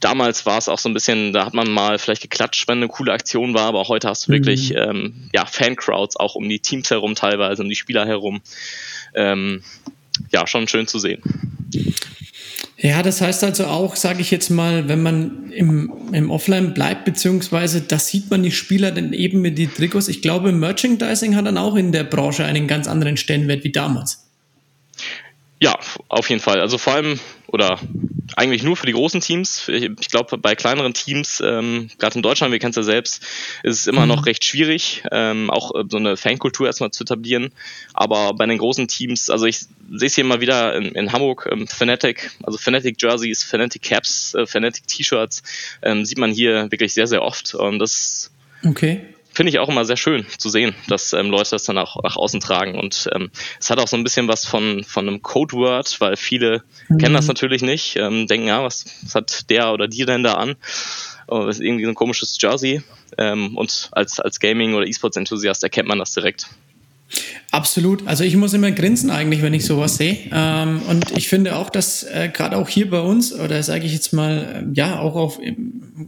[0.00, 2.88] damals war es auch so ein bisschen, da hat man mal vielleicht geklatscht, wenn eine
[2.88, 4.36] coole Aktion war, aber heute hast du mhm.
[4.36, 8.40] wirklich ähm, ja, Fancrowds auch um die Teams herum teilweise, um die Spieler herum.
[9.14, 9.62] Ähm,
[10.30, 11.22] ja, schon schön zu sehen.
[12.84, 17.06] Ja, das heißt also auch, sage ich jetzt mal, wenn man im, im Offline bleibt,
[17.06, 20.08] beziehungsweise da sieht man die Spieler dann eben mit die Trikots.
[20.08, 24.23] Ich glaube, Merchandising hat dann auch in der Branche einen ganz anderen Stellenwert wie damals.
[25.64, 26.60] Ja, auf jeden Fall.
[26.60, 27.80] Also vor allem, oder
[28.36, 29.66] eigentlich nur für die großen Teams.
[29.66, 33.22] Ich glaube, bei kleineren Teams, ähm, gerade in Deutschland, wir kennen es ja selbst,
[33.62, 34.08] ist es immer mhm.
[34.08, 37.50] noch recht schwierig, ähm, auch äh, so eine Fankultur erstmal zu etablieren.
[37.94, 41.48] Aber bei den großen Teams, also ich sehe es hier mal wieder in, in Hamburg,
[41.50, 45.42] ähm, Fanatic, also Fanatic Jerseys, Fanatic Caps, äh, Fanatic T-Shirts,
[45.80, 47.54] ähm, sieht man hier wirklich sehr, sehr oft.
[47.54, 48.30] Und das
[48.66, 52.02] okay finde ich auch immer sehr schön zu sehen, dass ähm, Leute das dann auch
[52.02, 52.78] nach außen tragen.
[52.78, 56.62] Und ähm, es hat auch so ein bisschen was von, von einem Codeword, weil viele
[56.88, 56.98] mhm.
[56.98, 60.34] kennen das natürlich nicht, ähm, denken, ja, was, was hat der oder die denn da
[60.34, 60.56] an?
[61.26, 62.82] Oh, das ist irgendwie so ein komisches Jersey.
[63.18, 66.48] Ähm, und als, als Gaming- oder E-Sports-Enthusiast erkennt man das direkt.
[67.54, 68.04] Absolut.
[68.08, 70.18] Also ich muss immer grinsen eigentlich, wenn ich sowas sehe.
[70.32, 73.92] Ähm, und ich finde auch, dass äh, gerade auch hier bei uns, oder sage ich
[73.92, 75.38] jetzt mal, äh, ja, auch auf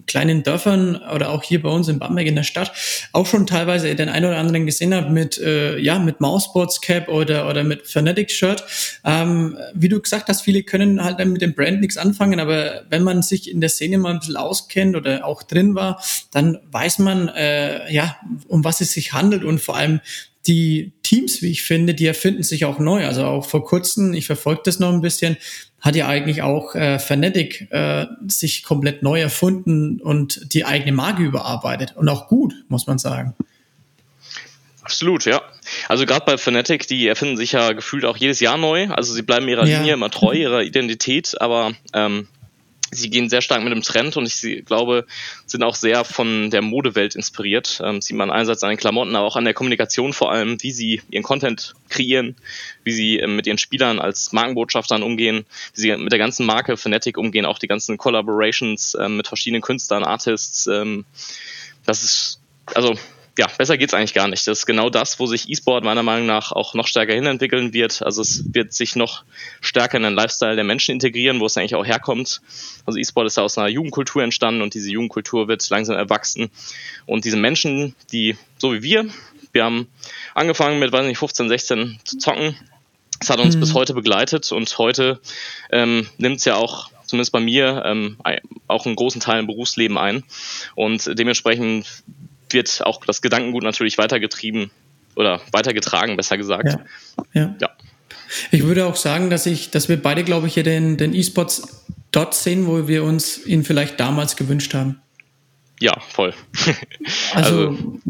[0.08, 2.72] kleinen Dörfern oder auch hier bei uns in Bamberg in der Stadt,
[3.12, 7.08] auch schon teilweise den einen oder anderen gesehen habe mit, äh, ja, mit Mouseboards Cap
[7.08, 8.64] oder, oder mit Fanatic Shirt.
[9.04, 12.82] Ähm, wie du gesagt hast, viele können halt dann mit dem Brand nichts anfangen, aber
[12.90, 16.58] wenn man sich in der Szene mal ein bisschen auskennt oder auch drin war, dann
[16.72, 18.16] weiß man, äh, ja,
[18.48, 20.00] um was es sich handelt und vor allem,
[20.46, 23.06] die Teams, wie ich finde, die erfinden sich auch neu.
[23.06, 25.36] Also auch vor kurzem, ich verfolge das noch ein bisschen,
[25.80, 31.22] hat ja eigentlich auch äh, Fnatic äh, sich komplett neu erfunden und die eigene Marke
[31.22, 31.94] überarbeitet.
[31.96, 33.34] Und auch gut, muss man sagen.
[34.82, 35.42] Absolut, ja.
[35.88, 38.88] Also gerade bei Fnatic, die erfinden sich ja gefühlt auch jedes Jahr neu.
[38.88, 39.78] Also sie bleiben ihrer ja.
[39.78, 42.28] Linie immer treu, ihrer Identität, aber ähm,
[42.90, 45.06] sie gehen sehr stark mit dem Trend und ich glaube,
[45.44, 47.80] sind auch sehr von der Modewelt inspiriert.
[47.84, 50.70] Ähm, sieht man einerseits an den Klamotten, aber auch an der Kommunikation vor allem, wie
[50.70, 52.36] sie ihren Content kreieren,
[52.84, 56.76] wie sie ähm, mit ihren Spielern als Markenbotschaftern umgehen, wie sie mit der ganzen Marke
[56.76, 60.66] Fnatic umgehen, auch die ganzen Collaborations ähm, mit verschiedenen Künstlern, Artists.
[60.66, 61.04] Ähm,
[61.84, 62.40] das ist,
[62.74, 62.96] also
[63.38, 64.46] ja, besser geht's eigentlich gar nicht.
[64.46, 68.02] Das ist genau das, wo sich E-Sport meiner Meinung nach auch noch stärker hinentwickeln wird.
[68.02, 69.24] Also es wird sich noch
[69.60, 72.40] stärker in den Lifestyle der Menschen integrieren, wo es eigentlich auch herkommt.
[72.86, 76.50] Also E-Sport ist ja aus einer Jugendkultur entstanden und diese Jugendkultur wird langsam erwachsen.
[77.04, 79.06] Und diese Menschen, die, so wie wir,
[79.52, 79.88] wir haben
[80.34, 82.56] angefangen mit, weiß nicht, 15, 16 zu zocken.
[83.20, 83.60] Das hat uns mhm.
[83.60, 85.20] bis heute begleitet und heute
[85.70, 88.18] ähm, nimmt es ja auch zumindest bei mir, ähm,
[88.66, 90.24] auch einen großen Teil im Berufsleben ein.
[90.74, 91.86] Und dementsprechend
[92.50, 94.70] wird auch das Gedankengut natürlich weitergetrieben
[95.14, 96.66] oder weitergetragen, besser gesagt.
[96.66, 96.84] Ja.
[97.32, 97.56] ja.
[97.60, 97.70] ja.
[98.50, 101.84] Ich würde auch sagen, dass ich, dass wir beide, glaube ich, hier den, den E-Sports
[102.10, 105.00] dort sehen, wo wir uns ihn vielleicht damals gewünscht haben.
[105.78, 106.32] Ja, voll.
[107.34, 108.00] also, also,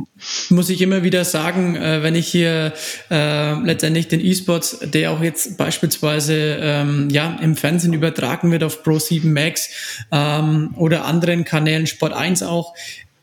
[0.51, 2.73] muss ich immer wieder sagen, äh, wenn ich hier
[3.11, 8.85] äh, letztendlich den E-Sports, der auch jetzt beispielsweise ähm, ja im Fernsehen übertragen wird auf
[8.85, 9.69] Pro 7 Max
[10.13, 12.73] ähm, oder anderen Kanälen, Sport 1 auch,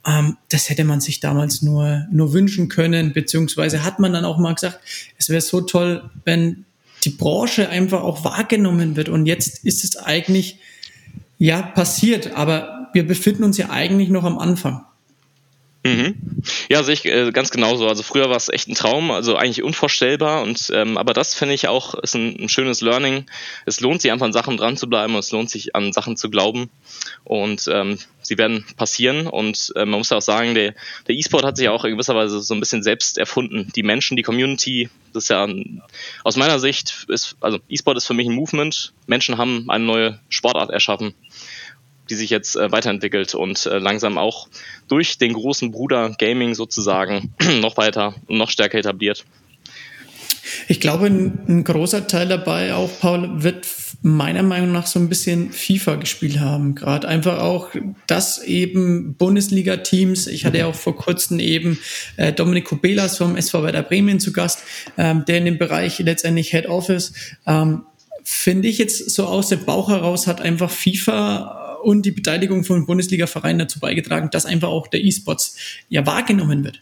[0.05, 4.37] ähm, das hätte man sich damals nur, nur wünschen können, beziehungsweise hat man dann auch
[4.37, 4.79] mal gesagt,
[5.17, 6.65] es wäre so toll, wenn
[7.03, 9.09] die Branche einfach auch wahrgenommen wird.
[9.09, 10.59] Und jetzt ist es eigentlich
[11.37, 14.85] ja passiert, aber wir befinden uns ja eigentlich noch am Anfang.
[15.83, 16.15] Mhm.
[16.69, 17.87] Ja, sehe ich äh, ganz genauso.
[17.89, 20.41] Also früher war es echt ein Traum, also eigentlich unvorstellbar.
[20.41, 23.25] Und ähm, aber das finde ich auch ist ein, ein, schönes Learning.
[23.65, 26.15] Es lohnt sich einfach an Sachen dran zu bleiben und es lohnt sich an Sachen
[26.15, 26.69] zu glauben.
[27.25, 29.27] Und ähm, sie werden passieren.
[29.27, 30.73] Und äh, man muss auch sagen, der,
[31.07, 33.69] der E-Sport hat sich auch in gewisser Weise so ein bisschen selbst erfunden.
[33.75, 35.47] Die Menschen, die Community, das ist ja
[36.23, 38.93] aus meiner Sicht ist, also E-Sport ist für mich ein Movement.
[39.05, 41.13] Menschen haben eine neue Sportart erschaffen
[42.09, 44.47] die sich jetzt äh, weiterentwickelt und äh, langsam auch
[44.87, 49.25] durch den großen Bruder Gaming sozusagen noch weiter und noch stärker etabliert.
[50.67, 53.65] Ich glaube, ein, ein, großer Teil dabei auch, Paul, wird
[54.01, 56.75] meiner Meinung nach so ein bisschen FIFA gespielt haben.
[56.75, 57.69] Gerade einfach auch,
[58.07, 61.79] dass eben Bundesliga-Teams, ich hatte ja auch vor kurzem eben
[62.17, 64.63] äh, Dominico Belas vom SV Werder Bremen zu Gast,
[64.97, 67.13] ähm, der in dem Bereich letztendlich Head Office,
[67.47, 67.83] ähm,
[68.23, 72.85] finde ich jetzt so aus dem Bauch heraus hat einfach FIFA und die Beteiligung von
[72.85, 75.57] Bundesliga-Vereinen dazu beigetragen, dass einfach auch der E-Sports
[75.89, 76.81] ja wahrgenommen wird.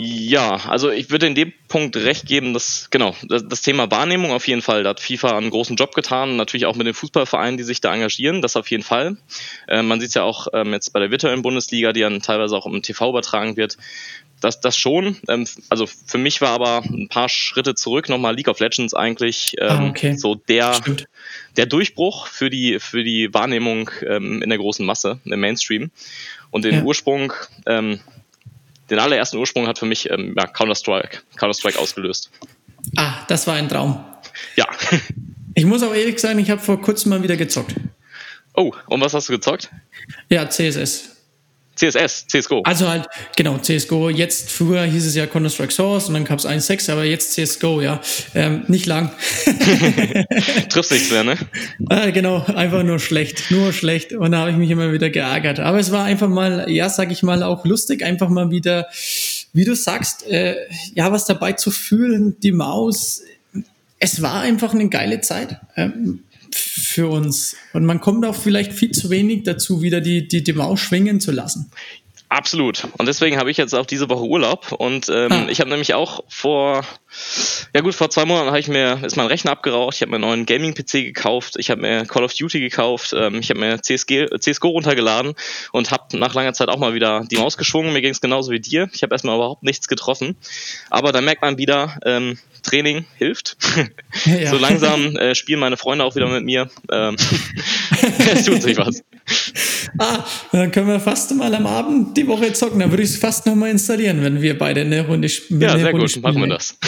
[0.00, 4.30] Ja, also ich würde in dem Punkt recht geben, dass genau das, das, Thema Wahrnehmung
[4.30, 7.56] auf jeden Fall, da hat FIFA einen großen Job getan, natürlich auch mit den Fußballvereinen,
[7.56, 9.16] die sich da engagieren, das auf jeden Fall.
[9.66, 12.56] Äh, man sieht es ja auch ähm, jetzt bei der virtuellen Bundesliga, die dann teilweise
[12.56, 13.76] auch im TV übertragen wird.
[14.40, 15.16] Das, das schon.
[15.26, 19.56] Ähm, also für mich war aber ein paar Schritte zurück nochmal League of Legends eigentlich
[19.58, 20.14] ähm, ah, okay.
[20.16, 20.80] so der,
[21.58, 25.90] der Durchbruch für die, für die Wahrnehmung ähm, in der großen Masse, im Mainstream.
[26.50, 26.82] Und den ja.
[26.82, 27.32] Ursprung,
[27.66, 28.00] ähm,
[28.88, 32.30] den allerersten Ursprung hat für mich ähm, ja, Counter-Strike Counter ausgelöst.
[32.96, 34.02] Ah, das war ein Traum.
[34.56, 34.66] Ja.
[35.54, 37.74] Ich muss auch ehrlich sagen, ich habe vor kurzem mal wieder gezockt.
[38.54, 39.70] Oh, und was hast du gezockt?
[40.30, 41.17] Ja, CSS.
[41.78, 42.62] CSS, CSGO.
[42.64, 44.10] Also halt, genau, CSGO.
[44.10, 47.80] Jetzt, früher hieß es ja Counter-Strike Source und dann gab es 1.6, aber jetzt CSGO,
[47.80, 48.00] ja.
[48.34, 49.10] Ähm, nicht lang.
[50.68, 51.36] Triffst nichts mehr, ne?
[51.88, 54.12] Äh, genau, einfach nur schlecht, nur schlecht.
[54.12, 55.60] Und da habe ich mich immer wieder geärgert.
[55.60, 58.88] Aber es war einfach mal, ja, sag ich mal, auch lustig, einfach mal wieder,
[59.52, 60.56] wie du sagst, äh,
[60.94, 63.22] ja, was dabei zu fühlen, die Maus.
[64.00, 65.58] Es war einfach eine geile Zeit.
[65.76, 67.56] Ähm, für uns.
[67.72, 71.20] Und man kommt auch vielleicht viel zu wenig dazu, wieder die, die, die Maus schwingen
[71.20, 71.70] zu lassen.
[72.30, 72.86] Absolut.
[72.98, 74.72] Und deswegen habe ich jetzt auch diese Woche Urlaub.
[74.72, 75.46] Und ähm, ah.
[75.48, 76.84] ich habe nämlich auch vor,
[77.74, 80.16] ja gut, vor zwei Monaten habe ich mir, ist mein Rechner abgeraucht, ich habe mir
[80.16, 83.80] einen neuen Gaming-PC gekauft, ich habe mir Call of Duty gekauft, ähm, ich habe mir
[83.80, 85.32] CSG, CSGO runtergeladen
[85.72, 87.94] und habe nach langer Zeit auch mal wieder die Maus geschwungen.
[87.94, 88.90] Mir ging es genauso wie dir.
[88.92, 90.36] Ich habe erstmal überhaupt nichts getroffen.
[90.90, 93.56] Aber da merkt man wieder, ähm, Training hilft.
[94.24, 94.50] Ja.
[94.50, 96.70] so langsam äh, spielen meine Freunde auch wieder mit mir.
[96.90, 97.16] Ähm,
[98.32, 99.02] es tut sich was.
[99.98, 102.80] Ah, dann können wir fast mal am Abend die Woche zocken.
[102.80, 105.60] Dann würde ich es fast nochmal installieren, wenn wir beide eine Runde spielen.
[105.60, 106.22] Ja, sehr Runde gut, spielen.
[106.22, 106.78] machen wir das.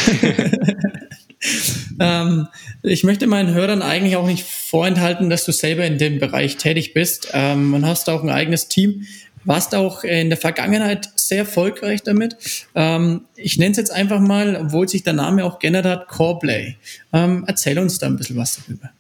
[2.00, 2.48] ähm,
[2.82, 6.94] ich möchte meinen Hörern eigentlich auch nicht vorenthalten, dass du selber in dem Bereich tätig
[6.94, 9.06] bist ähm, und hast auch ein eigenes Team.
[9.44, 12.36] Warst auch in der Vergangenheit sehr erfolgreich damit.
[12.74, 16.76] Ähm, ich nenne es jetzt einfach mal, obwohl sich der Name auch geändert hat, Coreplay.
[17.12, 18.90] Ähm, erzähl uns da ein bisschen was darüber.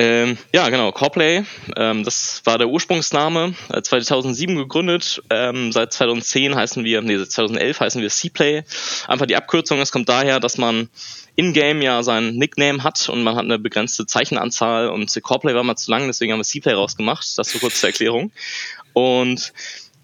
[0.00, 1.42] Ähm, ja, genau, Coreplay,
[1.74, 7.32] ähm, das war der Ursprungsname, äh, 2007 gegründet, ähm, seit 2010 heißen wir, nee, seit
[7.32, 8.62] 2011 heißen wir C-Play.
[9.08, 10.88] Einfach die Abkürzung, es kommt daher, dass man
[11.34, 15.74] in-game ja sein Nickname hat und man hat eine begrenzte Zeichenanzahl und Coreplay war mal
[15.74, 18.30] zu lang, deswegen haben wir C-Play rausgemacht, das so kurz zur Erklärung.
[18.92, 19.52] Und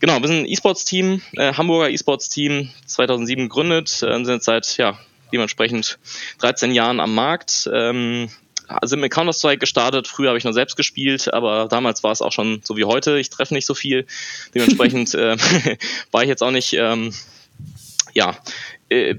[0.00, 4.98] genau, wir sind ein E-Sports-Team, äh, Hamburger E-Sports-Team, 2007 gegründet, äh, sind jetzt seit, ja,
[5.32, 6.00] dementsprechend
[6.38, 8.28] 13 Jahren am Markt, ähm,
[8.82, 10.08] sind mit Counter-Strike gestartet.
[10.08, 13.18] Früher habe ich nur selbst gespielt, aber damals war es auch schon so wie heute.
[13.18, 14.06] Ich treffe nicht so viel.
[14.54, 15.36] Dementsprechend äh,
[16.10, 17.12] war ich jetzt auch nicht, ähm,
[18.12, 18.36] ja,
[18.88, 19.16] äh,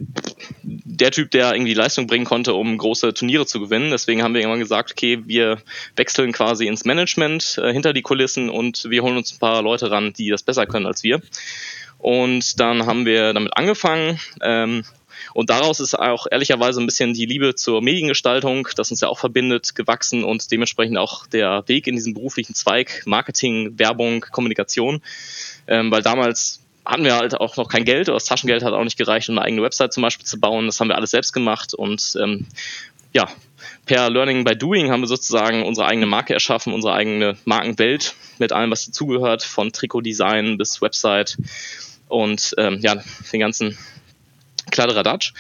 [0.64, 3.92] der Typ, der irgendwie Leistung bringen konnte, um große Turniere zu gewinnen.
[3.92, 5.62] Deswegen haben wir irgendwann gesagt, okay, wir
[5.96, 9.92] wechseln quasi ins Management äh, hinter die Kulissen und wir holen uns ein paar Leute
[9.92, 11.22] ran, die das besser können als wir.
[11.98, 14.20] Und dann haben wir damit angefangen.
[14.42, 14.84] Ähm,
[15.34, 19.20] und daraus ist auch ehrlicherweise ein bisschen die Liebe zur Mediengestaltung, das uns ja auch
[19.20, 25.02] verbindet, gewachsen und dementsprechend auch der Weg in diesen beruflichen Zweig Marketing, Werbung, Kommunikation,
[25.68, 28.84] ähm, weil damals hatten wir halt auch noch kein Geld, oder das Taschengeld hat auch
[28.84, 30.68] nicht gereicht, um eine eigene Website zum Beispiel zu bauen.
[30.68, 32.46] Das haben wir alles selbst gemacht und ähm,
[33.14, 33.28] ja,
[33.86, 38.52] per Learning by Doing haben wir sozusagen unsere eigene Marke erschaffen, unsere eigene Markenwelt mit
[38.52, 41.38] allem, was dazugehört, von Trikotdesign bis Website
[42.08, 43.02] und ähm, ja,
[43.32, 43.78] den ganzen
[44.72, 45.34] Kladderadatsch.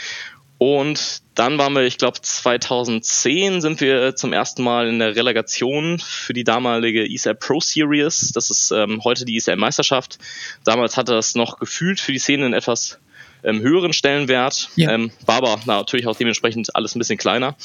[0.58, 6.00] Und dann waren wir, ich glaube, 2010 sind wir zum ersten Mal in der Relegation
[6.00, 8.32] für die damalige ESL Pro Series.
[8.34, 10.18] Das ist ähm, heute die ESL Meisterschaft.
[10.64, 13.00] Damals hatte das noch gefühlt für die Szene einen etwas
[13.46, 14.70] ähm, höheren Stellenwert.
[14.76, 14.91] Ja.
[14.91, 17.56] Ähm, war aber na, natürlich auch dementsprechend alles ein bisschen kleiner.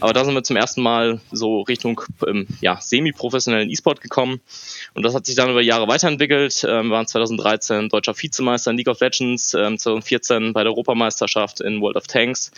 [0.00, 4.40] Aber da sind wir zum ersten Mal so Richtung ähm, ja, semi-professionellen E-Sport gekommen.
[4.94, 6.64] Und das hat sich dann über Jahre weiterentwickelt.
[6.68, 11.60] Ähm, wir waren 2013 deutscher Vizemeister in League of Legends, ähm, 2014 bei der Europameisterschaft
[11.60, 12.52] in World of Tanks.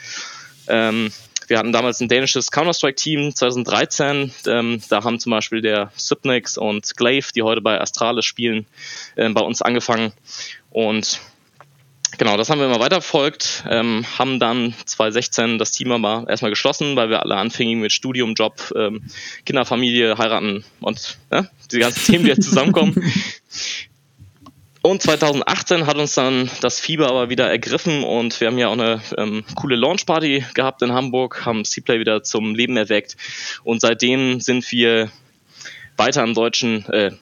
[0.66, 1.11] Ähm,
[1.47, 4.33] wir hatten damals ein dänisches Counter-Strike-Team 2013.
[4.47, 8.66] Ähm, da haben zum Beispiel der Subnix und Glaive, die heute bei Astralis spielen,
[9.16, 10.12] äh, bei uns angefangen.
[10.70, 11.20] Und
[12.19, 16.97] Genau, das haben wir immer weiterverfolgt, ähm, haben dann 2016 das Team aber erstmal geschlossen,
[16.97, 19.03] weil wir alle anfingen mit Studium, Job, ähm,
[19.45, 23.12] Kinderfamilie, heiraten und ne, die ganzen Themen, die jetzt zusammenkommen.
[24.83, 28.75] Und 2018 hat uns dann das Fieber aber wieder ergriffen und wir haben ja auch
[28.75, 33.17] eine ähm, coole Launchparty gehabt in Hamburg, haben Seaplay wieder zum Leben erweckt
[33.62, 35.11] und seitdem sind wir
[35.97, 37.12] weiter im deutschen, äh,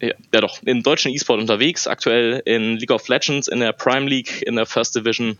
[0.00, 4.08] ja, ja doch, im deutschen E-Sport unterwegs, aktuell in League of Legends, in der Prime
[4.08, 5.38] League, in der First Division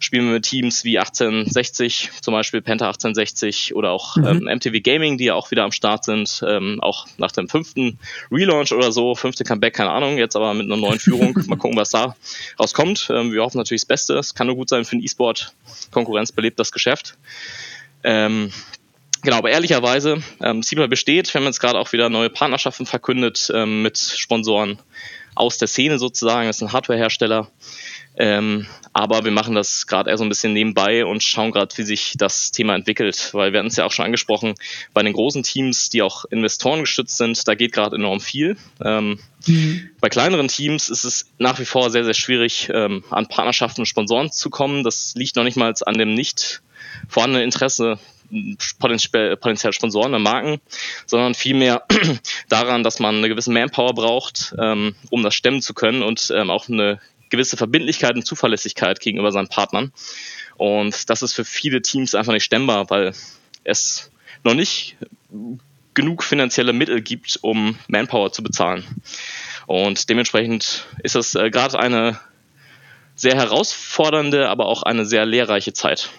[0.00, 4.46] spielen wir mit Teams wie 1860, zum Beispiel Penta 1860 oder auch mhm.
[4.48, 7.98] ähm, MTV Gaming, die ja auch wieder am Start sind, ähm, auch nach dem fünften
[8.30, 11.36] Relaunch oder so, fünfte Comeback, keine Ahnung, jetzt aber mit einer neuen Führung.
[11.48, 12.14] Mal gucken, was da
[12.60, 13.08] rauskommt.
[13.10, 14.18] Ähm, wir hoffen natürlich das Beste.
[14.18, 15.52] Es kann nur gut sein für den E-Sport.
[15.90, 17.16] Konkurrenz belebt das Geschäft.
[18.04, 18.52] Ähm,
[19.22, 21.32] Genau, aber ehrlicherweise, ähm, Sieber besteht.
[21.32, 24.78] Wir haben jetzt gerade auch wieder neue Partnerschaften verkündet ähm, mit Sponsoren
[25.34, 26.46] aus der Szene sozusagen.
[26.46, 27.48] Das sind Hardwarehersteller.
[28.16, 31.84] Ähm, aber wir machen das gerade eher so ein bisschen nebenbei und schauen gerade, wie
[31.84, 33.30] sich das Thema entwickelt.
[33.32, 34.54] Weil wir hatten es ja auch schon angesprochen,
[34.92, 38.56] bei den großen Teams, die auch Investoren gestützt sind, da geht gerade enorm viel.
[38.84, 39.90] Ähm, mhm.
[40.00, 43.86] Bei kleineren Teams ist es nach wie vor sehr, sehr schwierig, ähm, an Partnerschaften und
[43.86, 44.82] Sponsoren zu kommen.
[44.82, 46.62] Das liegt noch nicht mal an dem nicht
[47.08, 48.00] vorhandenen Interesse
[48.78, 50.60] potenziell Sponsoren und Marken,
[51.06, 51.84] sondern vielmehr
[52.48, 56.50] daran, dass man eine gewisse Manpower braucht, ähm, um das stemmen zu können und ähm,
[56.50, 57.00] auch eine
[57.30, 59.92] gewisse Verbindlichkeit und Zuverlässigkeit gegenüber seinen Partnern.
[60.56, 63.12] Und das ist für viele Teams einfach nicht stemmbar, weil
[63.64, 64.10] es
[64.44, 64.96] noch nicht
[65.94, 68.84] genug finanzielle Mittel gibt, um Manpower zu bezahlen.
[69.66, 72.20] Und dementsprechend ist es äh, gerade eine
[73.14, 76.10] sehr herausfordernde, aber auch eine sehr lehrreiche Zeit.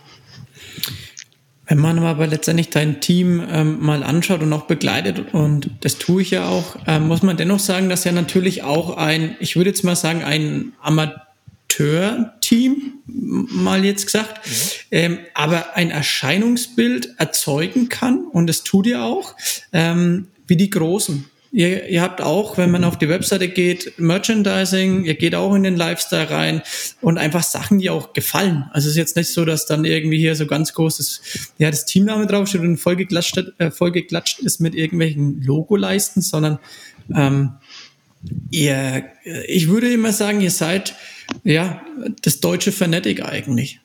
[1.70, 6.24] Wenn man aber letztendlich dein Team ähm, mal anschaut und auch begleitet, und das tue
[6.24, 9.70] ich ja auch, ähm, muss man dennoch sagen, dass ja natürlich auch ein, ich würde
[9.70, 14.52] jetzt mal sagen, ein Amateur-Team, mal jetzt gesagt, mhm.
[14.90, 19.36] ähm, aber ein Erscheinungsbild erzeugen kann, und das tut ihr auch,
[19.72, 21.26] ähm, wie die Großen.
[21.52, 25.64] Ihr, ihr habt auch, wenn man auf die Webseite geht, Merchandising, ihr geht auch in
[25.64, 26.62] den Lifestyle rein
[27.02, 28.66] und einfach Sachen, die auch gefallen.
[28.72, 31.22] Also es ist jetzt nicht so, dass dann irgendwie hier so ganz großes,
[31.58, 36.60] ja, das Teamname draufsteht und vollgeklatscht, äh, vollgeklatscht ist mit irgendwelchen Logoleisten, sondern
[37.16, 37.54] ähm,
[38.52, 39.06] ihr,
[39.48, 40.96] ich würde immer sagen, ihr seid
[41.44, 41.82] ja,
[42.22, 43.80] das deutsche Fanatic eigentlich.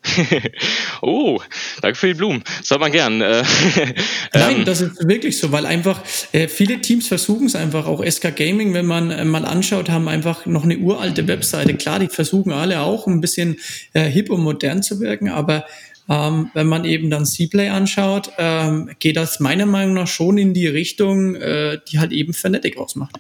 [1.03, 1.41] oh,
[1.81, 2.43] danke für die Blumen.
[2.61, 3.21] Das hört man gern.
[3.21, 3.43] Äh,
[4.35, 4.65] Nein, ähm.
[4.65, 7.87] das ist wirklich so, weil einfach äh, viele Teams versuchen es einfach.
[7.87, 11.75] Auch SK Gaming, wenn man äh, mal anschaut, haben einfach noch eine uralte Webseite.
[11.75, 13.59] Klar, die versuchen alle auch ein bisschen
[13.93, 15.65] äh, hip und modern zu wirken, aber
[16.09, 20.53] ähm, wenn man eben dann C-Play anschaut, ähm, geht das meiner Meinung nach schon in
[20.53, 23.17] die Richtung, äh, die halt eben Fanatic ausmacht.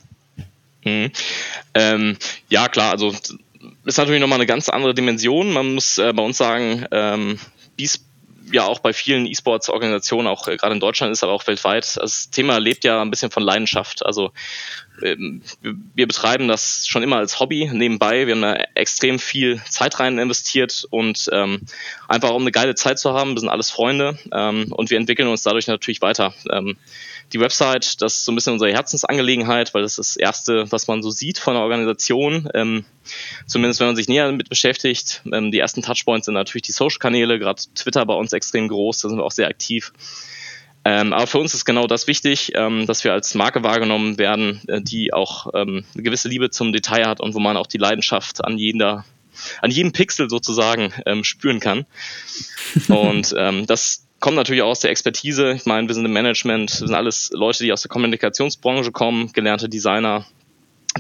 [0.85, 1.11] Mhm.
[1.73, 2.17] Ähm,
[2.51, 3.15] ja, klar, also
[3.85, 5.53] ist natürlich nochmal eine ganz andere Dimension.
[5.53, 7.39] Man muss äh, bei uns sagen, ähm,
[8.55, 11.97] ja auch bei vielen E-Sports-Organisationen, auch äh, gerade in Deutschland ist, aber auch weltweit.
[11.97, 14.05] Das Thema lebt ja ein bisschen von Leidenschaft.
[14.07, 14.33] Also
[15.03, 18.27] ähm, wir betreiben das schon immer als Hobby nebenbei.
[18.27, 21.63] Wir haben da extrem viel Zeit rein investiert und ähm,
[22.09, 23.35] einfach um eine geile Zeit zu haben.
[23.35, 26.33] Wir sind alles Freunde ähm, und wir entwickeln uns dadurch natürlich weiter.
[26.51, 26.77] Ähm,
[27.33, 30.87] die Website, das ist so ein bisschen unsere Herzensangelegenheit, weil das ist das Erste, was
[30.87, 32.49] man so sieht von der Organisation.
[32.55, 32.85] Ähm,
[33.47, 35.23] zumindest wenn man sich näher damit beschäftigt.
[35.33, 39.09] Ähm, die ersten Touchpoints sind natürlich die Social-Kanäle, gerade Twitter bei uns extrem groß, da
[39.09, 39.93] sind wir auch sehr aktiv.
[40.87, 44.61] Ähm, aber für uns ist genau das wichtig, ähm, dass wir als Marke wahrgenommen werden,
[44.69, 47.79] äh, die auch ähm, eine gewisse Liebe zum Detail hat und wo man auch die
[47.79, 49.05] Leidenschaft an jeder
[49.61, 51.87] an jedem Pixel sozusagen ähm, spüren kann.
[52.89, 55.53] Und ähm, das kommt natürlich auch aus der Expertise.
[55.53, 59.31] Ich meine, wir sind im Management, wir sind alles Leute, die aus der Kommunikationsbranche kommen,
[59.35, 60.25] gelernte Designer,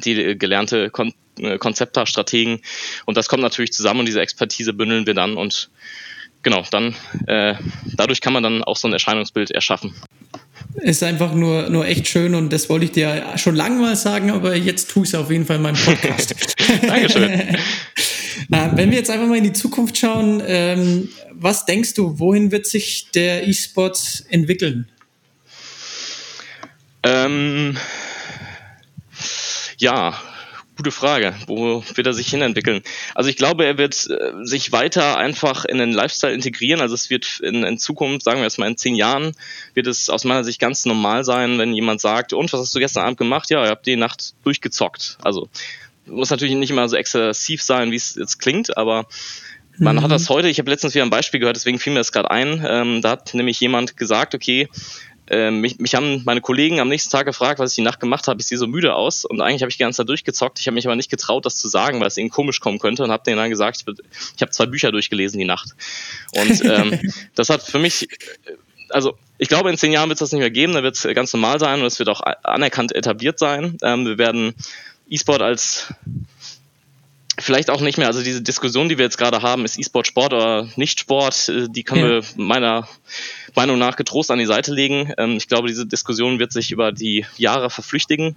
[0.04, 2.60] die äh, gelernte Kon äh, Konzepter, Strategen.
[3.06, 5.70] Und das kommt natürlich zusammen und diese Expertise bündeln wir dann und
[6.42, 6.94] genau, dann
[7.26, 7.54] äh,
[7.96, 9.94] dadurch kann man dann auch so ein Erscheinungsbild erschaffen.
[10.82, 14.32] Ist einfach nur, nur echt schön und das wollte ich dir schon lange mal sagen,
[14.32, 16.34] aber jetzt tue ich es auf jeden Fall in meinem Podcast.
[16.86, 17.56] Dankeschön.
[18.51, 22.51] äh, wenn wir jetzt einfach mal in die Zukunft schauen, ähm, was denkst du, wohin
[22.51, 24.88] wird sich der E-Sport entwickeln?
[27.03, 27.76] Ähm,
[29.78, 30.18] ja,
[30.76, 31.36] Gute Frage.
[31.47, 32.82] Wo wird er sich hinentwickeln?
[33.14, 36.80] Also ich glaube, er wird äh, sich weiter einfach in den Lifestyle integrieren.
[36.80, 39.36] Also es wird in, in Zukunft, sagen wir jetzt mal in zehn Jahren,
[39.74, 42.80] wird es aus meiner Sicht ganz normal sein, wenn jemand sagt, und was hast du
[42.80, 43.51] gestern Abend gemacht?
[43.51, 45.16] Ja, ich habe die Nacht durchgezockt.
[45.22, 45.49] Also
[46.07, 49.07] muss natürlich nicht immer so exzessiv sein, wie es jetzt klingt, aber
[49.78, 50.02] man mhm.
[50.02, 52.30] hat das heute, ich habe letztens wieder ein Beispiel gehört, deswegen fiel mir das gerade
[52.30, 52.64] ein.
[52.66, 54.68] Ähm, da hat nämlich jemand gesagt, okay,
[55.28, 58.28] äh, mich, mich haben meine Kollegen am nächsten Tag gefragt, was ich die Nacht gemacht
[58.28, 58.40] habe.
[58.40, 60.61] Ich sehe so müde aus und eigentlich habe ich die ganze Zeit durchgezockt.
[60.61, 63.02] Ich habe mich aber nicht getraut, das zu sagen, weil es ihnen komisch kommen könnte
[63.02, 63.94] und habe denen dann gesagt, ich,
[64.36, 65.70] ich habe zwei Bücher durchgelesen die Nacht.
[66.36, 67.00] Und ähm,
[67.34, 68.09] das hat für mich,
[68.90, 71.02] also ich glaube, in zehn Jahren wird es das nicht mehr geben, da wird es
[71.14, 73.78] ganz normal sein und es wird auch anerkannt etabliert sein.
[73.82, 74.55] Ähm, wir werden
[75.09, 75.92] E-Sport als
[77.38, 80.32] vielleicht auch nicht mehr, also diese Diskussion, die wir jetzt gerade haben, ist E-Sport Sport
[80.32, 82.11] oder nicht Sport, äh, die können ja.
[82.11, 82.88] wir meiner
[83.55, 85.12] Meinung nach getrost an die Seite legen.
[85.18, 88.36] Ähm, ich glaube, diese Diskussion wird sich über die Jahre verflüchtigen.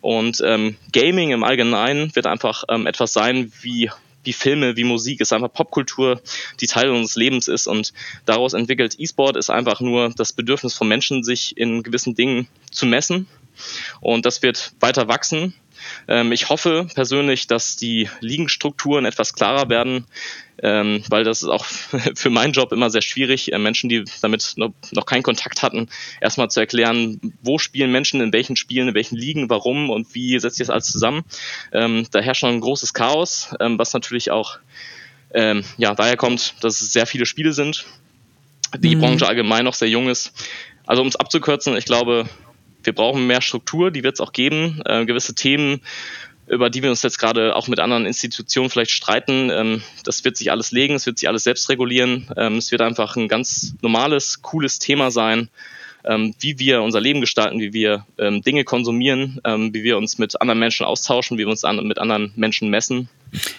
[0.00, 3.90] Und ähm, Gaming im Allgemeinen wird einfach ähm, etwas sein wie
[4.24, 6.20] wie Filme, wie Musik, ist einfach Popkultur,
[6.60, 7.66] die Teil unseres Lebens ist.
[7.66, 7.94] Und
[8.26, 12.84] daraus entwickelt E-Sport ist einfach nur das Bedürfnis von Menschen, sich in gewissen Dingen zu
[12.84, 13.26] messen.
[14.00, 15.54] Und das wird weiter wachsen
[16.08, 20.06] ähm, ich hoffe persönlich, dass die Ligenstrukturen etwas klarer werden,
[20.62, 21.64] ähm, weil das ist auch
[22.14, 25.88] für meinen Job immer sehr schwierig, äh, Menschen, die damit noch, noch keinen Kontakt hatten,
[26.20, 30.38] erstmal zu erklären, wo spielen Menschen, in welchen Spielen, in welchen Ligen, warum und wie
[30.38, 31.24] setzt sich das alles zusammen.
[31.72, 34.58] Ähm, da herrscht schon ein großes Chaos, ähm, was natürlich auch
[35.34, 37.84] ähm, ja, daher kommt, dass es sehr viele Spiele sind,
[38.78, 39.00] die mhm.
[39.00, 40.32] Branche allgemein noch sehr jung ist.
[40.86, 42.28] Also um es abzukürzen, ich glaube,
[42.82, 44.80] wir brauchen mehr Struktur, die wird es auch geben.
[44.84, 45.80] Äh, gewisse Themen,
[46.46, 50.36] über die wir uns jetzt gerade auch mit anderen Institutionen vielleicht streiten, ähm, das wird
[50.36, 52.30] sich alles legen, es wird sich alles selbst regulieren.
[52.36, 55.50] Ähm, es wird einfach ein ganz normales, cooles Thema sein,
[56.08, 60.18] ähm, wie wir unser Leben gestalten, wie wir ähm, Dinge konsumieren, ähm, wie wir uns
[60.18, 63.08] mit anderen Menschen austauschen, wie wir uns an, mit anderen Menschen messen.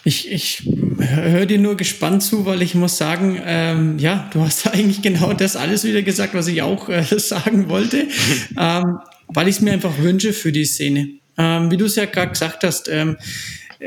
[0.04, 0.64] Ich, ich
[0.98, 5.32] höre dir nur gespannt zu, weil ich muss sagen, ähm, ja, du hast eigentlich genau
[5.34, 8.08] das alles wieder gesagt, was ich auch äh, sagen wollte.
[8.58, 11.10] ähm, weil ich es mir einfach wünsche für die Szene.
[11.38, 13.18] Ähm, wie du es ja gerade gesagt hast, ähm,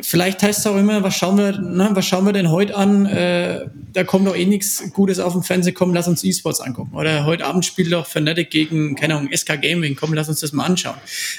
[0.01, 3.05] Vielleicht heißt es auch immer, was schauen wir, ne, was schauen wir denn heute an?
[3.05, 6.95] Äh, da kommt doch eh nichts Gutes auf dem Fernsehen, komm, lass uns E-Sports angucken.
[6.97, 10.53] Oder heute Abend spielt doch Fnatic gegen, keine Ahnung, SK Gaming, komm, lass uns das
[10.53, 10.97] mal anschauen.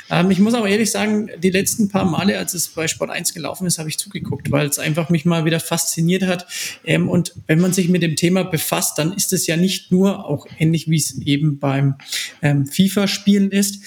[0.09, 3.33] Ähm, ich muss aber ehrlich sagen, die letzten paar Male, als es bei Sport 1
[3.33, 6.47] gelaufen ist, habe ich zugeguckt, weil es einfach mich mal wieder fasziniert hat.
[6.85, 10.25] Ähm, und wenn man sich mit dem Thema befasst, dann ist es ja nicht nur,
[10.25, 11.95] auch ähnlich wie es eben beim
[12.41, 13.83] ähm, FIFA-Spielen ist,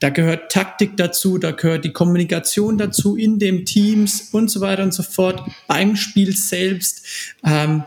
[0.00, 4.82] da gehört Taktik dazu, da gehört die Kommunikation dazu in dem Teams und so weiter
[4.82, 7.06] und so fort beim Spiel selbst.
[7.44, 7.84] Ähm,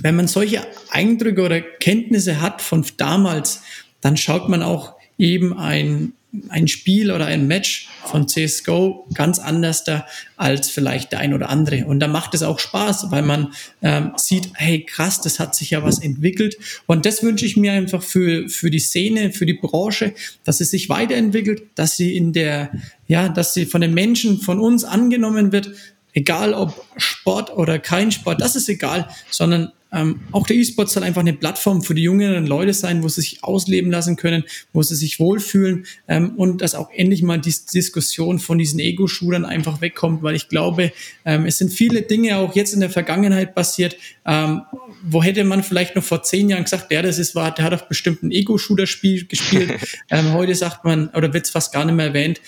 [0.00, 3.62] wenn man solche Eindrücke oder Kenntnisse hat von damals,
[4.00, 6.12] dann schaut man auch eben ein
[6.50, 10.06] ein Spiel oder ein Match von CSGO ganz anders da
[10.36, 11.86] als vielleicht der ein oder andere.
[11.86, 15.70] Und da macht es auch Spaß, weil man ähm, sieht, hey krass, das hat sich
[15.70, 16.58] ja was entwickelt.
[16.86, 20.14] Und das wünsche ich mir einfach für, für die Szene, für die Branche,
[20.44, 22.72] dass es sich weiterentwickelt, dass sie in der,
[23.06, 25.70] ja, dass sie von den Menschen, von uns angenommen wird,
[26.12, 31.02] egal ob Sport oder kein Sport, das ist egal, sondern ähm, auch der E-Sport soll
[31.02, 34.82] einfach eine Plattform für die jüngeren Leute sein, wo sie sich ausleben lassen können, wo
[34.82, 39.80] sie sich wohlfühlen ähm, und dass auch endlich mal die Diskussion von diesen Ego-Shootern einfach
[39.80, 40.92] wegkommt, weil ich glaube,
[41.24, 44.62] ähm, es sind viele Dinge auch jetzt in der Vergangenheit passiert, ähm,
[45.02, 47.72] wo hätte man vielleicht noch vor zehn Jahren gesagt, der das ist, war, der hat
[47.72, 49.72] doch bestimmt ein Ego-Shooter-Spiel gespielt.
[50.10, 52.40] ähm, heute sagt man, oder wird es fast gar nicht mehr erwähnt,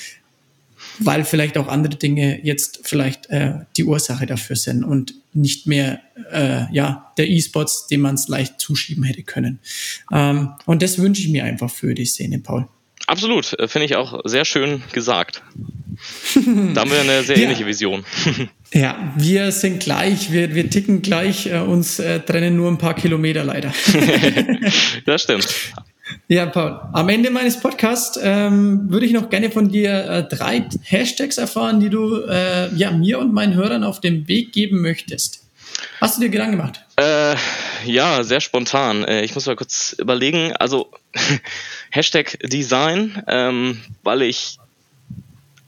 [1.00, 6.00] weil vielleicht auch andere Dinge jetzt vielleicht äh, die Ursache dafür sind und nicht mehr
[6.32, 9.60] äh, ja der E-Sports, dem man es leicht zuschieben hätte können.
[10.12, 12.68] Ähm, und das wünsche ich mir einfach für die Szene, Paul.
[13.06, 15.42] Absolut, äh, finde ich auch sehr schön gesagt.
[16.34, 17.66] da haben wir eine sehr ähnliche ja.
[17.66, 18.04] Vision.
[18.72, 22.94] ja, wir sind gleich, wir, wir ticken gleich, äh, uns äh, trennen nur ein paar
[22.94, 23.72] Kilometer leider.
[25.06, 25.72] das stimmt.
[26.28, 30.64] Ja, Paul, am Ende meines Podcasts ähm, würde ich noch gerne von dir äh, drei
[30.82, 35.44] Hashtags erfahren, die du äh, ja, mir und meinen Hörern auf den Weg geben möchtest.
[36.00, 36.80] Hast du dir Gedanken gemacht?
[36.96, 37.36] Äh,
[37.84, 39.04] ja, sehr spontan.
[39.04, 40.52] Äh, ich muss mal kurz überlegen.
[40.56, 40.90] Also
[41.90, 44.58] Hashtag Design, ähm, weil ich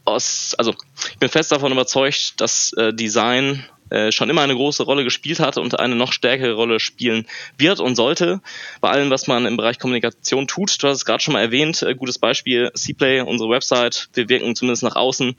[0.04, 0.74] aus, also
[1.10, 5.38] ich bin fest davon überzeugt, dass äh, Design äh, schon immer eine große Rolle gespielt
[5.38, 7.26] hat und eine noch stärkere Rolle spielen
[7.58, 8.40] wird und sollte
[8.80, 10.82] bei allem, was man im Bereich Kommunikation tut.
[10.82, 14.56] Du hast es gerade schon mal erwähnt, äh, gutes Beispiel, Cplay, unsere Website, wir wirken
[14.56, 15.36] zumindest nach außen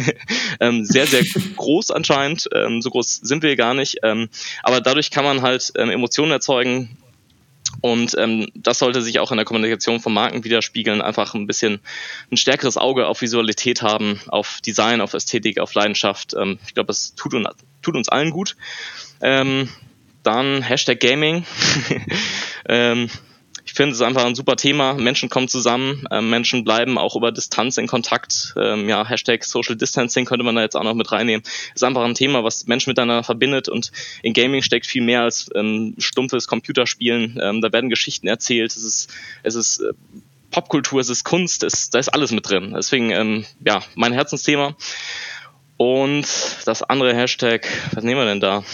[0.60, 1.24] ähm, sehr, sehr
[1.56, 4.28] groß anscheinend, ähm, so groß sind wir gar nicht, ähm,
[4.62, 6.96] aber dadurch kann man halt ähm, Emotionen erzeugen,
[7.80, 11.80] und ähm, das sollte sich auch in der Kommunikation von Marken widerspiegeln, einfach ein bisschen
[12.30, 16.34] ein stärkeres Auge auf Visualität haben, auf Design, auf Ästhetik, auf Leidenschaft.
[16.34, 17.34] Ähm, ich glaube, das tut,
[17.82, 18.56] tut, uns allen gut.
[19.20, 19.68] Ähm,
[20.22, 21.46] dann Hashtag Gaming.
[23.70, 24.94] ich finde es einfach ein super Thema.
[24.94, 28.52] Menschen kommen zusammen, äh, Menschen bleiben auch über Distanz in Kontakt.
[28.56, 31.44] Ähm, ja, Hashtag Social Distancing könnte man da jetzt auch noch mit reinnehmen.
[31.72, 33.92] Ist einfach ein Thema, was Menschen miteinander verbindet und
[34.24, 37.38] in Gaming steckt viel mehr als ähm, stumpfes Computerspielen.
[37.40, 38.72] Ähm, da werden Geschichten erzählt.
[38.72, 39.08] Es ist,
[39.44, 39.92] es ist äh,
[40.50, 42.72] Popkultur, es ist Kunst, es, da ist alles mit drin.
[42.76, 44.74] Deswegen, ähm, ja, mein Herzensthema.
[45.76, 46.26] Und
[46.64, 48.64] das andere Hashtag, was nehmen wir denn da?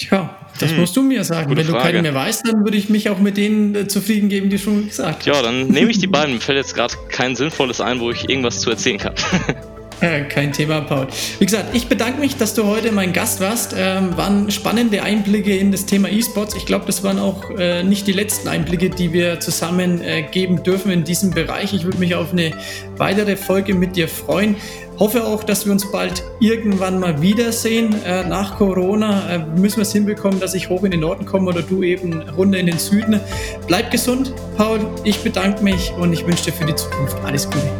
[0.00, 0.80] Tja, das hm.
[0.80, 1.48] musst du mir sagen.
[1.48, 1.84] Gute Wenn du Frage.
[1.88, 4.88] keine mehr weißt, dann würde ich mich auch mit denen äh, zufrieden geben, die schon
[4.88, 6.34] gesagt Ja, dann nehme ich die beiden.
[6.34, 9.14] Mir fällt jetzt gerade kein sinnvolles ein, wo ich irgendwas zu erzählen kann.
[10.28, 11.06] Kein Thema, Paul.
[11.38, 13.74] Wie gesagt, ich bedanke mich, dass du heute mein Gast warst.
[13.76, 16.54] Ähm, waren spannende Einblicke in das Thema E-Sports.
[16.54, 20.62] Ich glaube, das waren auch äh, nicht die letzten Einblicke, die wir zusammen äh, geben
[20.62, 21.74] dürfen in diesem Bereich.
[21.74, 22.52] Ich würde mich auf eine
[22.96, 24.56] weitere Folge mit dir freuen.
[24.98, 27.94] Hoffe auch, dass wir uns bald irgendwann mal wiedersehen.
[28.04, 31.48] Äh, nach Corona äh, müssen wir es hinbekommen, dass ich hoch in den Norden komme
[31.48, 33.18] oder du eben runter in den Süden.
[33.66, 34.80] Bleib gesund, Paul.
[35.04, 37.70] Ich bedanke mich und ich wünsche dir für die Zukunft alles Gute.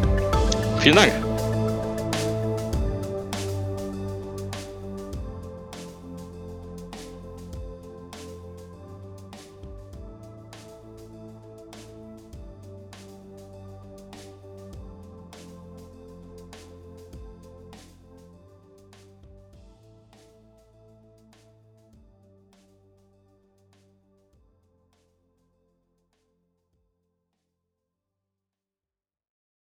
[0.79, 1.30] Vielen Dank.